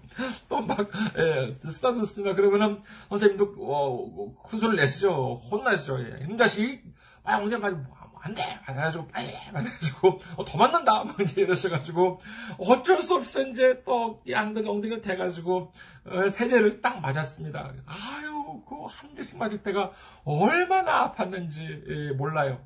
또 0.50 0.62
막, 0.62 0.90
예, 1.18 1.58
쓰다듬습니다. 1.70 2.36
그러면은, 2.36 2.82
선생님도, 3.10 3.56
어, 3.60 4.44
큰 4.44 4.60
소리를 4.60 4.84
내시죠. 4.84 5.42
혼나시죠. 5.52 6.00
예. 6.02 6.28
이 6.30 6.38
자식, 6.38 6.84
아, 7.24 7.38
엉덩이 7.38 7.62
빨리, 7.62 7.76
뭐, 7.76 7.98
안 8.20 8.34
돼! 8.34 8.60
그래가지고, 8.66 9.08
빨리! 9.08 9.32
그래가지고, 9.52 10.20
어, 10.38 10.46
더 10.46 10.58
맞는다! 10.58 11.04
뭐, 11.04 11.16
이제 11.22 11.42
이러셔가지고, 11.42 12.20
어쩔 12.58 13.02
수 13.02 13.16
없이 13.16 13.50
이제 13.52 13.82
또, 13.86 14.22
엉덩이, 14.34 14.68
엉덩이를 14.68 15.02
대가지고, 15.02 15.72
어, 16.06 16.30
세 16.30 16.48
대를 16.48 16.82
딱 16.82 17.00
맞았습니다. 17.02 17.74
아유, 17.86 18.62
그 18.68 18.78
한 18.88 19.14
대씩 19.16 19.38
맞을 19.38 19.62
때가 19.64 19.92
얼마나 20.24 21.12
아팠는지, 21.14 21.84
예, 21.90 22.12
몰라요. 22.14 22.60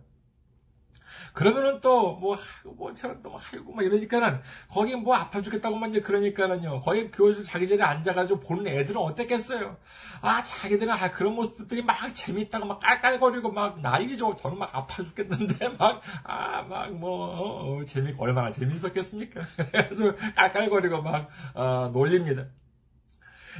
그러면은 1.33 1.79
또, 1.81 2.15
뭐, 2.15 2.37
뭐, 2.63 2.93
저는 2.93 3.21
또, 3.23 3.35
아이고, 3.37 3.73
막 3.73 3.83
이러니까는, 3.83 4.41
거기 4.69 4.95
뭐 4.95 5.15
아파 5.15 5.41
죽겠다고만 5.41 5.91
이제 5.91 6.01
그러니까는요. 6.01 6.81
거기 6.81 7.09
교실 7.09 7.43
자기 7.43 7.67
자리에 7.67 7.83
앉아가지고 7.83 8.41
보는 8.41 8.67
애들은 8.67 8.99
어땠겠어요? 8.99 9.77
아, 10.21 10.43
자기들은, 10.43 10.91
아, 10.91 11.11
그런 11.11 11.35
모습들이 11.35 11.83
막 11.83 12.13
재밌다고 12.13 12.65
막 12.65 12.79
깔깔거리고 12.79 13.51
막 13.51 13.79
난리죠. 13.79 14.35
저는 14.41 14.57
막 14.57 14.75
아파 14.75 15.03
죽겠는데, 15.03 15.69
막, 15.79 16.01
아, 16.23 16.63
막 16.63 16.91
뭐, 16.91 17.27
어, 17.27 17.77
어, 17.77 17.85
재밌, 17.85 18.15
얼마나 18.19 18.51
재밌었겠습니까? 18.51 19.41
그래가지고 19.71 20.15
깔깔거리고 20.35 21.01
막, 21.01 21.29
어, 21.53 21.89
놀립니다. 21.93 22.45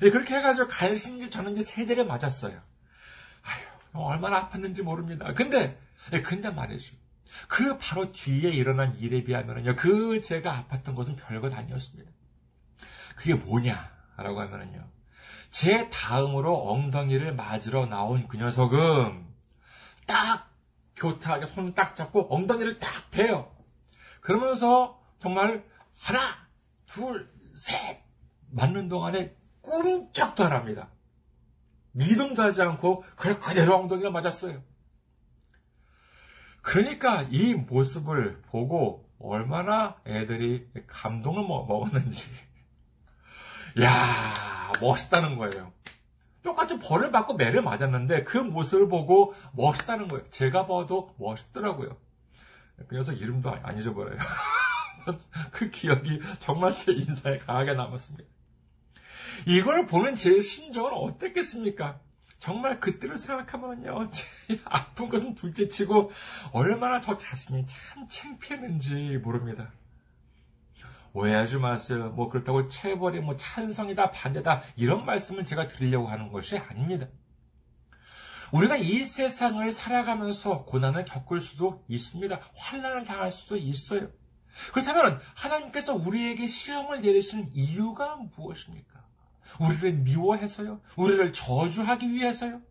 예, 0.04 0.10
그렇게 0.10 0.36
해가지고 0.36 0.68
간신지 0.68 1.30
저는 1.30 1.54
이제 1.54 1.62
세 1.62 1.86
대를 1.86 2.06
맞았어요. 2.06 2.60
아휴, 3.44 4.04
얼마나 4.06 4.50
아팠는지 4.50 4.84
모릅니다. 4.84 5.34
근데, 5.34 5.78
예, 6.14 6.22
근데 6.22 6.50
말이죠. 6.50 7.01
그 7.48 7.78
바로 7.78 8.12
뒤에 8.12 8.50
일어난 8.50 8.98
일에 8.98 9.24
비하면요. 9.24 9.76
그 9.76 10.22
제가 10.22 10.66
아팠던 10.70 10.96
것은 10.96 11.16
별것 11.16 11.54
아니었습니다. 11.54 12.12
그게 13.16 13.36
뭐냐라고 13.36 14.42
하면요. 14.42 14.90
제 15.50 15.90
다음으로 15.90 16.72
엉덩이를 16.72 17.36
맞으러 17.36 17.86
나온 17.86 18.28
그 18.28 18.38
녀석은 18.38 19.28
딱 20.08 20.50
교타하게 20.96 21.48
손을 21.48 21.74
딱 21.74 21.96
잡고 21.96 22.34
엉덩이를 22.34 22.80
딱 22.80 23.12
대요. 23.12 23.54
그러면서 24.22 25.02
정말 25.20 25.66
하나, 26.00 26.48
둘, 26.86 27.30
셋 27.56 28.04
맞는 28.52 28.88
동안에 28.88 29.36
꿈쩍도 29.62 30.46
안 30.46 30.54
합니다. 30.54 30.90
미동도 31.92 32.42
하지 32.42 32.62
않고 32.62 33.02
그걸 33.02 33.40
그대로 33.40 33.78
엉덩이를 33.78 34.12
맞았어요. 34.12 34.64
그러니까 36.62 37.24
이 37.24 37.54
모습을 37.54 38.42
보고 38.48 39.10
얼마나 39.20 39.98
애들이 40.06 40.68
감동을 40.88 41.44
먹었는지. 41.44 42.30
야 43.82 44.72
멋있다는 44.82 45.38
거예요. 45.38 45.72
똑같이 46.44 46.80
벌을 46.80 47.12
받고 47.12 47.36
매를 47.36 47.62
맞았는데 47.62 48.24
그 48.24 48.38
모습을 48.38 48.90
보고 48.90 49.34
멋있다는 49.54 50.08
거예요. 50.08 50.30
제가 50.32 50.66
봐도 50.66 51.14
멋있더라고요. 51.18 51.98
그 52.88 52.96
녀석 52.96 53.14
이름도 53.14 53.52
안 53.52 53.78
잊어버려요. 53.78 54.18
그 55.52 55.70
기억이 55.70 56.20
정말 56.40 56.76
제 56.76 56.92
인사에 56.94 57.38
강하게 57.40 57.74
남았습니다. 57.74 58.28
이걸 59.48 59.86
보는 59.86 60.16
제 60.16 60.40
심정은 60.42 60.92
어땠겠습니까? 60.94 62.00
정말 62.42 62.80
그때를 62.80 63.18
생각하면요, 63.18 64.10
아픈 64.66 65.10
것은 65.10 65.36
둘째 65.36 65.70
치고 65.70 66.12
얼마나 66.52 67.00
저 67.00 67.16
자신이 67.16 67.68
참 67.68 68.08
창피했는지 68.08 69.20
모릅니다. 69.24 69.72
오해하지 71.14 71.58
마세요. 71.58 72.10
뭐 72.10 72.30
그렇다고 72.30 72.68
체벌이 72.68 73.20
뭐 73.20 73.36
찬성이다 73.38 74.10
반대다 74.10 74.64
이런 74.76 75.06
말씀을 75.06 75.46
제가 75.46 75.68
드리려고 75.68 76.08
하는 76.08 76.32
것이 76.32 76.58
아닙니다. 76.58 77.08
우리가 78.52 78.76
이 78.76 79.06
세상을 79.06 79.72
살아가면서 79.72 80.66
고난을 80.66 81.06
겪을 81.06 81.42
수도 81.42 81.86
있습니다. 81.88 82.40
환란을 82.56 83.06
당할 83.06 83.32
수도 83.32 83.56
있어요. 83.56 84.10
그렇다면 84.74 85.20
하나님께서 85.36 85.94
우리에게 85.94 86.48
시험을 86.48 87.02
내리시는 87.02 87.52
이유가 87.54 88.16
무엇입니까? 88.36 88.91
우리를 89.60 89.94
미워해서요? 89.94 90.82
우리를 90.96 91.34
저주하기 91.34 92.12
위해서요? 92.12 92.62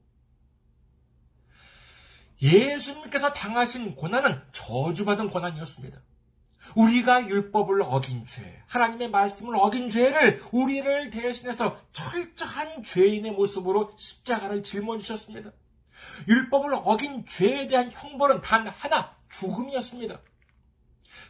예수님께서 2.42 3.32
당하신 3.32 3.94
고난은 3.94 4.40
저주받은 4.52 5.30
고난이었습니다. 5.30 6.00
우리가 6.76 7.26
율법을 7.26 7.82
어긴 7.82 8.24
죄, 8.26 8.62
하나님의 8.66 9.10
말씀을 9.10 9.56
어긴 9.56 9.88
죄를 9.88 10.42
우리를 10.52 11.10
대신해서 11.10 11.78
철저한 11.92 12.82
죄인의 12.82 13.32
모습으로 13.32 13.92
십자가를 13.96 14.62
짊어지셨습니다. 14.62 15.50
율법을 16.28 16.74
어긴 16.74 17.26
죄에 17.26 17.66
대한 17.66 17.90
형벌은 17.90 18.40
단 18.40 18.68
하나, 18.68 19.16
죽음이었습니다. 19.30 20.20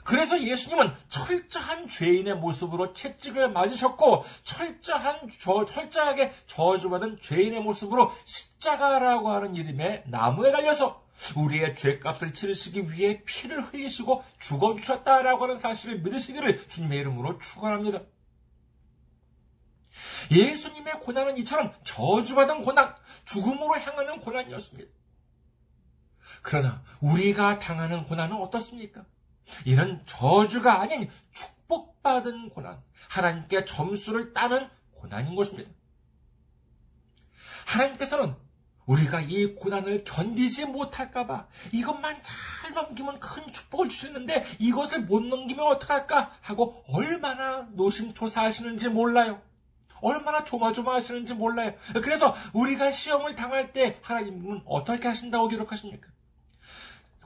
그래서 0.05 0.43
예수님은 0.43 0.95
철저한 1.09 1.89
죄인의 1.89 2.37
모습으로 2.37 2.93
채찍을 2.93 3.51
맞으셨고 3.51 4.25
철저한 4.43 5.31
저, 5.41 5.65
철저하게 5.65 6.33
저주받은 6.47 7.21
죄인의 7.21 7.61
모습으로 7.61 8.13
십자가라고 8.25 9.31
하는 9.31 9.55
이름의 9.55 10.05
나무에 10.07 10.53
달려서 10.53 11.05
우리의 11.37 11.77
죄값을 11.77 12.33
치르시기 12.33 12.91
위해 12.91 13.23
피를 13.25 13.63
흘리시고 13.63 14.25
죽어 14.39 14.75
주셨다라고 14.77 15.45
하는 15.45 15.59
사실을 15.59 16.01
믿으시기를 16.01 16.69
주님의 16.69 16.99
이름으로 17.01 17.39
축원합니다. 17.39 18.01
예수님의 20.31 21.01
고난은 21.01 21.37
이처럼 21.39 21.73
저주받은 21.85 22.63
고난, 22.63 22.95
죽음으로 23.25 23.79
향하는 23.81 24.21
고난이었습니다. 24.21 24.91
그러나 26.43 26.83
우리가 27.01 27.59
당하는 27.59 28.05
고난은 28.05 28.37
어떻습니까? 28.37 29.05
이는 29.65 30.03
저주가 30.07 30.81
아닌 30.81 31.11
축복받은 31.33 32.51
고난, 32.51 32.83
하나님께 33.09 33.65
점수를 33.65 34.33
따는 34.33 34.69
고난인 34.95 35.35
것입니다. 35.35 35.71
하나님께서는 37.67 38.35
우리가 38.87 39.21
이 39.21 39.55
고난을 39.55 40.05
견디지 40.05 40.67
못할까봐 40.67 41.47
이것만 41.73 42.23
잘 42.23 42.75
넘기면 42.75 43.21
큰 43.21 43.47
축복을 43.53 43.89
주시는데 43.89 44.45
이것을 44.59 45.03
못 45.03 45.23
넘기면 45.23 45.65
어떡할까 45.67 46.33
하고 46.41 46.83
얼마나 46.89 47.69
노심초사하시는지 47.73 48.89
몰라요. 48.89 49.41
얼마나 50.01 50.45
조마조마하시는지 50.45 51.35
몰라요. 51.35 51.75
그래서 52.03 52.35
우리가 52.53 52.91
시험을 52.91 53.37
당할 53.37 53.73
때 53.73 53.99
하나님은 54.03 54.63
어떻게 54.65 55.07
하신다고 55.07 55.49
기록하십니까? 55.49 56.09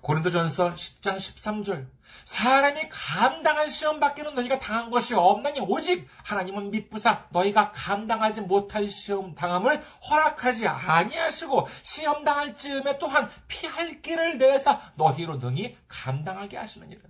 고린도전서 0.05 0.75
10장 0.75 1.17
13절 1.17 1.87
사람이 2.27 2.89
감당할 2.91 3.67
시험 3.69 4.01
밖에는 4.01 4.35
너희가 4.35 4.59
당한 4.59 4.91
것이 4.91 5.15
없나니 5.15 5.61
오직 5.61 6.07
하나님은 6.23 6.71
미쁘사 6.71 7.27
너희가 7.31 7.73
감당하지 7.73 8.43
못할 8.43 8.87
시험 8.89 9.35
당함을 9.35 9.83
허락하지 10.11 10.69
아니하시고 10.69 11.67
시험 11.83 12.23
당할 12.23 12.55
즈음에 12.55 12.99
또한 12.99 13.31
피할 13.49 14.03
길을 14.03 14.37
내사 14.37 14.93
너희로 14.97 15.39
능히 15.39 15.77
감당하게 15.89 16.59
하시느니라. 16.59 17.01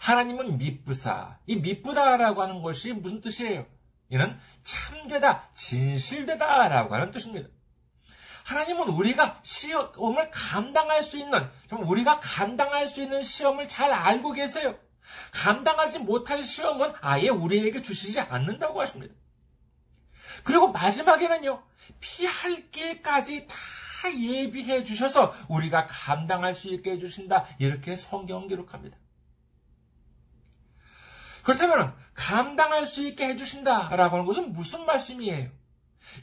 하나님은 0.00 0.58
미쁘사 0.58 1.38
이 1.46 1.56
미쁘다라고 1.56 2.42
하는 2.42 2.60
것이 2.60 2.92
무슨 2.92 3.22
뜻이에요? 3.22 3.66
이는 4.10 4.38
참되다, 4.64 5.48
진실되다라고 5.54 6.94
하는 6.94 7.10
뜻입니다. 7.10 7.48
하나님은 8.52 8.88
우리가 8.88 9.40
시험을 9.42 10.30
감당할 10.30 11.02
수 11.02 11.16
있는, 11.16 11.48
우리가 11.70 12.20
감당할 12.20 12.86
수 12.86 13.02
있는 13.02 13.22
시험을 13.22 13.66
잘 13.68 13.92
알고 13.92 14.32
계세요. 14.32 14.78
감당하지 15.32 16.00
못할 16.00 16.42
시험은 16.42 16.92
아예 17.00 17.28
우리에게 17.28 17.82
주시지 17.82 18.20
않는다고 18.20 18.80
하십니다. 18.80 19.14
그리고 20.44 20.68
마지막에는요, 20.68 21.62
피할 22.00 22.70
길까지 22.70 23.46
다 23.48 23.56
예비해 24.14 24.84
주셔서 24.84 25.34
우리가 25.48 25.86
감당할 25.86 26.54
수 26.54 26.68
있게 26.68 26.92
해주신다. 26.92 27.46
이렇게 27.58 27.96
성경 27.96 28.48
기록합니다. 28.48 28.96
그렇다면 31.42 31.96
감당할 32.14 32.86
수 32.86 33.04
있게 33.06 33.26
해주신다라고 33.28 34.16
하는 34.16 34.26
것은 34.26 34.52
무슨 34.52 34.86
말씀이에요? 34.86 35.50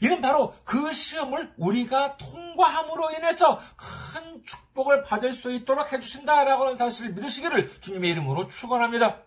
이는 0.00 0.20
바로 0.20 0.54
그 0.64 0.92
시험을 0.92 1.52
우리가 1.56 2.16
통과함으로 2.16 3.12
인해서 3.12 3.60
큰 3.76 4.42
축복을 4.44 5.02
받을 5.02 5.32
수 5.32 5.52
있도록 5.52 5.92
해주신다라고 5.92 6.64
하는 6.64 6.76
사실을 6.76 7.12
믿으시기를 7.12 7.80
주님의 7.80 8.10
이름으로 8.10 8.48
축원합니다. 8.48 9.18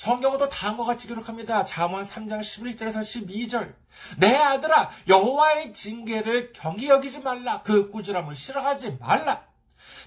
성경은 0.00 0.38
또 0.38 0.48
다음과 0.48 0.84
같이 0.84 1.08
기록합니다. 1.08 1.64
잠언 1.64 2.02
3장 2.02 2.40
11절에서 2.40 3.00
12절. 3.00 3.74
내 4.16 4.34
아들아 4.34 4.90
여호와의 5.08 5.74
징계를 5.74 6.54
경히 6.54 6.88
여기지 6.88 7.20
말라. 7.20 7.60
그 7.62 7.90
꾸지람을 7.90 8.34
싫어하지 8.34 8.96
말라. 8.98 9.44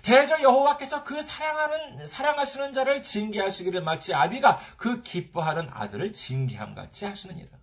대저 0.01 0.41
여호와께서 0.41 1.03
그 1.03 1.21
사랑하는 1.21 2.07
사랑하시는 2.07 2.73
자를 2.73 3.03
징계하시기를 3.03 3.83
마치 3.83 4.13
아비가 4.13 4.59
그 4.77 5.03
기뻐하는 5.03 5.69
아들을 5.71 6.13
징계함 6.13 6.73
같이 6.73 7.05
하시느니라. 7.05 7.62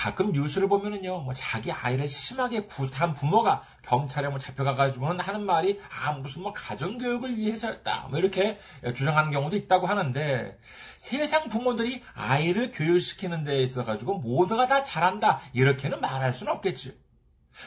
가끔 0.00 0.32
뉴스를 0.32 0.66
보면은요, 0.66 1.20
뭐 1.20 1.34
자기 1.34 1.70
아이를 1.70 2.08
심하게 2.08 2.64
구타한 2.64 3.12
부모가 3.12 3.62
경찰에 3.82 4.30
뭐 4.30 4.38
잡혀가가지고는 4.38 5.20
하는 5.20 5.44
말이 5.44 5.78
아 5.90 6.12
무슨 6.12 6.40
뭐 6.40 6.54
가정교육을 6.54 7.36
위해서였다 7.36 8.06
뭐 8.08 8.18
이렇게 8.18 8.58
주장하는 8.96 9.30
경우도 9.30 9.58
있다고 9.58 9.86
하는데 9.86 10.58
세상 10.96 11.50
부모들이 11.50 12.02
아이를 12.14 12.72
교육시키는 12.72 13.44
데 13.44 13.60
있어가지고 13.60 14.20
모두가 14.20 14.66
다 14.66 14.82
잘한다 14.82 15.42
이렇게는 15.52 16.00
말할 16.00 16.32
수는 16.32 16.54
없겠죠. 16.54 16.92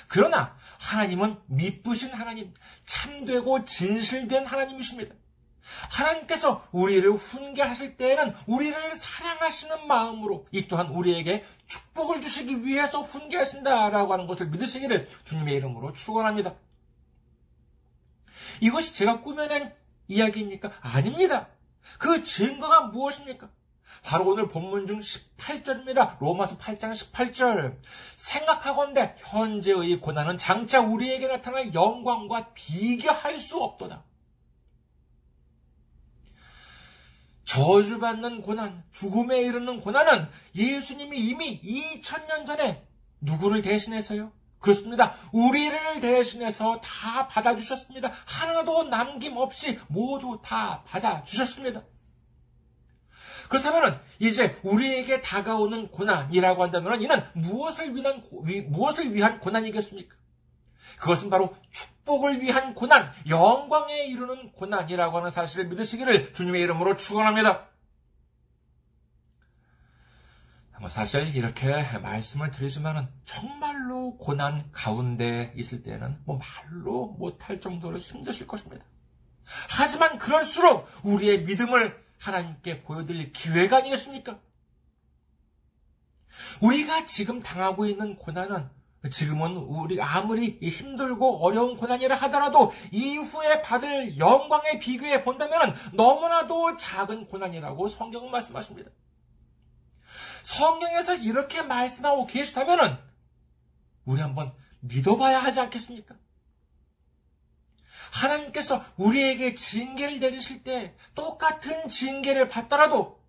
그러나 0.07 0.55
하나님은 0.79 1.38
미쁘신 1.45 2.15
하나님, 2.15 2.51
참되고 2.86 3.63
진실된 3.63 4.47
하나님이십니다. 4.47 5.13
하나님께서 5.89 6.68
우리를 6.72 7.11
훈계하실 7.14 7.97
때에는 7.97 8.36
우리를 8.47 8.95
사랑하시는 8.95 9.88
마음으로 9.88 10.47
이 10.51 10.68
또한 10.68 10.88
우리에게 10.88 11.45
축복을 11.68 12.22
주시기 12.22 12.66
위해서 12.66 13.01
훈계하신다라고 13.01 14.14
하는 14.14 14.28
것을 14.28 14.47
믿으시기를 14.47 15.09
주님의 15.24 15.55
이름으로 15.55 15.93
축원합니다. 15.93 16.55
이것이 18.61 18.93
제가 18.93 19.22
꾸며낸 19.22 19.74
이야기입니까? 20.07 20.72
아닙니다. 20.82 21.47
그 21.97 22.24
증거가 22.24 22.82
무엇입니까? 22.82 23.49
바로 24.03 24.28
오늘 24.28 24.49
본문 24.49 24.88
중 24.88 24.99
18절입니다. 24.99 26.20
로마서 26.20 26.57
8장 26.57 26.91
18절. 26.91 27.78
생각하건대 28.18 29.16
현재의 29.20 29.99
고난은 30.01 30.38
장차 30.38 30.82
우리에게 30.82 31.28
나타날 31.28 31.74
영광과 31.74 32.53
비교할 32.53 33.38
수 33.38 33.61
없도다. 33.61 34.03
저주받는 37.46 38.41
고난, 38.41 38.84
죽음에 38.91 39.41
이르는 39.41 39.80
고난은 39.80 40.28
예수님이 40.56 41.18
이미 41.20 41.62
2000년 41.62 42.46
전에 42.46 42.86
누구를 43.22 43.62
대신해서요? 43.62 44.32
그렇습니다. 44.60 45.14
우리를 45.34 46.00
대신해서 46.00 46.80
다 46.82 47.28
받아주셨습니다. 47.28 48.14
하나도 48.26 48.86
남김없이 48.86 49.80
모두 49.89 50.39
다 50.44 50.84
받아주셨습니다. 50.88 51.84
그렇다면 53.50 54.02
이제 54.20 54.58
우리에게 54.64 55.22
다가오는 55.22 55.89
고난이라고 55.89 56.64
한다면 56.64 57.02
이는 57.02 57.24
무엇을 57.34 57.94
위한 57.94 58.24
무엇을 58.70 59.14
위한 59.14 59.39
고난이겠습니까? 59.39 60.16
그것은 61.00 61.30
바로 61.30 61.56
축복을 61.72 62.41
위한 62.41 62.74
고난, 62.74 63.12
영광에 63.28 64.06
이르는 64.06 64.52
고난이라고 64.54 65.18
하는 65.18 65.30
사실을 65.30 65.68
믿으시기를 65.68 66.34
주님의 66.34 66.62
이름으로 66.62 66.98
축원합니다. 66.98 67.70
뭐 70.84 70.89
사실 70.89 71.34
이렇게 71.34 71.82
말씀을 72.00 72.52
드리지만은 72.52 73.08
정말로 73.24 74.18
고난 74.18 74.70
가운데 74.74 75.54
있을 75.56 75.82
때는 75.82 76.20
뭐 76.26 76.38
말로 76.38 77.16
못할 77.18 77.62
정도로 77.62 78.00
힘드실 78.00 78.48
것입니다. 78.48 78.84
하지만 79.70 80.18
그럴수록 80.18 80.89
우리의 81.04 81.44
믿음을 81.44 82.04
하나님께 82.20 82.82
보여드릴 82.82 83.32
기회가 83.32 83.78
아니겠습니까? 83.78 84.39
우리가 86.62 87.06
지금 87.06 87.41
당하고 87.41 87.86
있는 87.86 88.18
고난은 88.18 88.70
지금은 89.10 89.58
우리 89.58 90.01
아무리 90.01 90.58
힘들고 90.62 91.45
어려운 91.45 91.76
고난이라 91.78 92.16
하더라도 92.16 92.72
이후에 92.91 93.62
받을 93.62 94.18
영광의 94.18 94.80
비교해 94.80 95.24
본다면 95.24 95.76
너무나도 95.93 96.78
작은 96.78 97.28
고난이라고 97.28 97.89
성경은 97.89 98.32
말씀하십니다. 98.32 98.89
성경에서 100.43 101.16
이렇게 101.16 101.62
말씀하고 101.62 102.26
계시다면 102.28 102.99
우리 104.06 104.22
한번 104.22 104.54
믿어봐야 104.80 105.39
하지 105.39 105.60
않겠습니까? 105.60 106.16
하나님께서 108.12 108.86
우리에게 108.95 109.56
징계를 109.56 110.20
내리실 110.20 110.64
때 110.64 110.95
똑같은 111.16 111.88
징계를 111.88 112.47
받더라도 112.47 113.22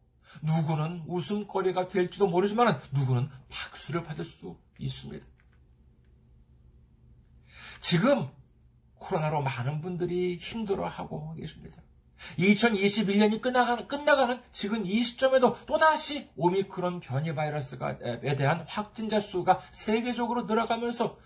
누구는 0.42 1.04
웃음거리가 1.06 1.88
될지도 1.88 2.26
모르지만 2.26 2.80
누구는 2.92 3.30
박수를 3.48 4.04
받을 4.04 4.24
수도 4.24 4.60
있습니다. 4.78 5.24
지금 7.84 8.30
코로나로 8.94 9.42
많은 9.42 9.82
분들이 9.82 10.38
힘들어하고 10.38 11.34
계십니다. 11.34 11.82
2021년이 12.38 13.42
끝나가는, 13.42 13.86
끝나가는 13.86 14.40
지금 14.52 14.86
이 14.86 15.02
시점에도 15.02 15.58
또다시 15.66 16.30
오미크론 16.34 17.00
변이 17.00 17.34
바이러스에 17.34 18.36
대한 18.38 18.64
확진자 18.66 19.20
수가 19.20 19.60
세계적으로 19.70 20.44
늘어가면서 20.44 21.18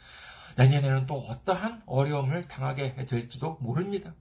내년에는 0.56 1.06
또 1.06 1.18
어떠한 1.18 1.84
어려움을 1.86 2.48
당하게 2.48 3.06
될지도 3.06 3.58
모릅니다. 3.60 4.12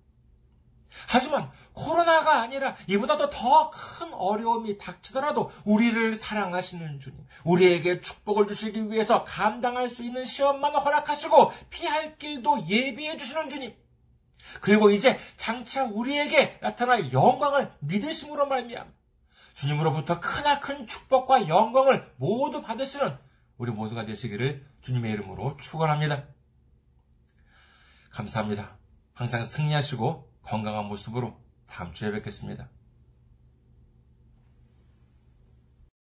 하지만 1.07 1.51
코로나가 1.73 2.41
아니라 2.41 2.75
이보다도 2.87 3.29
더 3.29 3.69
큰 3.69 4.13
어려움이 4.13 4.77
닥치더라도 4.77 5.51
우리를 5.65 6.15
사랑하시는 6.15 6.99
주님, 6.99 7.19
우리에게 7.43 8.01
축복을 8.01 8.47
주시기 8.47 8.91
위해서 8.91 9.23
감당할 9.23 9.89
수 9.89 10.03
있는 10.03 10.25
시험만 10.25 10.75
허락하시고 10.75 11.53
피할 11.69 12.17
길도 12.17 12.67
예비해 12.67 13.17
주시는 13.17 13.49
주님, 13.49 13.75
그리고 14.61 14.89
이제 14.89 15.19
장차 15.35 15.83
우리에게 15.83 16.59
나타날 16.61 17.11
영광을 17.11 17.71
믿으심으로 17.79 18.47
말미암 18.47 18.93
주님으로부터 19.53 20.19
크나큰 20.19 20.87
축복과 20.87 21.47
영광을 21.47 22.11
모두 22.17 22.61
받으시는 22.61 23.17
우리 23.57 23.71
모두가 23.71 24.05
되시기를 24.05 24.65
주님의 24.81 25.13
이름으로 25.13 25.57
축원합니다. 25.57 26.25
감사합니다. 28.11 28.77
항상 29.13 29.43
승리하시고 29.43 30.26
건강한 30.47 30.85
모습으로 30.85 31.37
다음 31.67 31.91
주에 31.91 32.11
뵙겠습니다. 32.11 32.69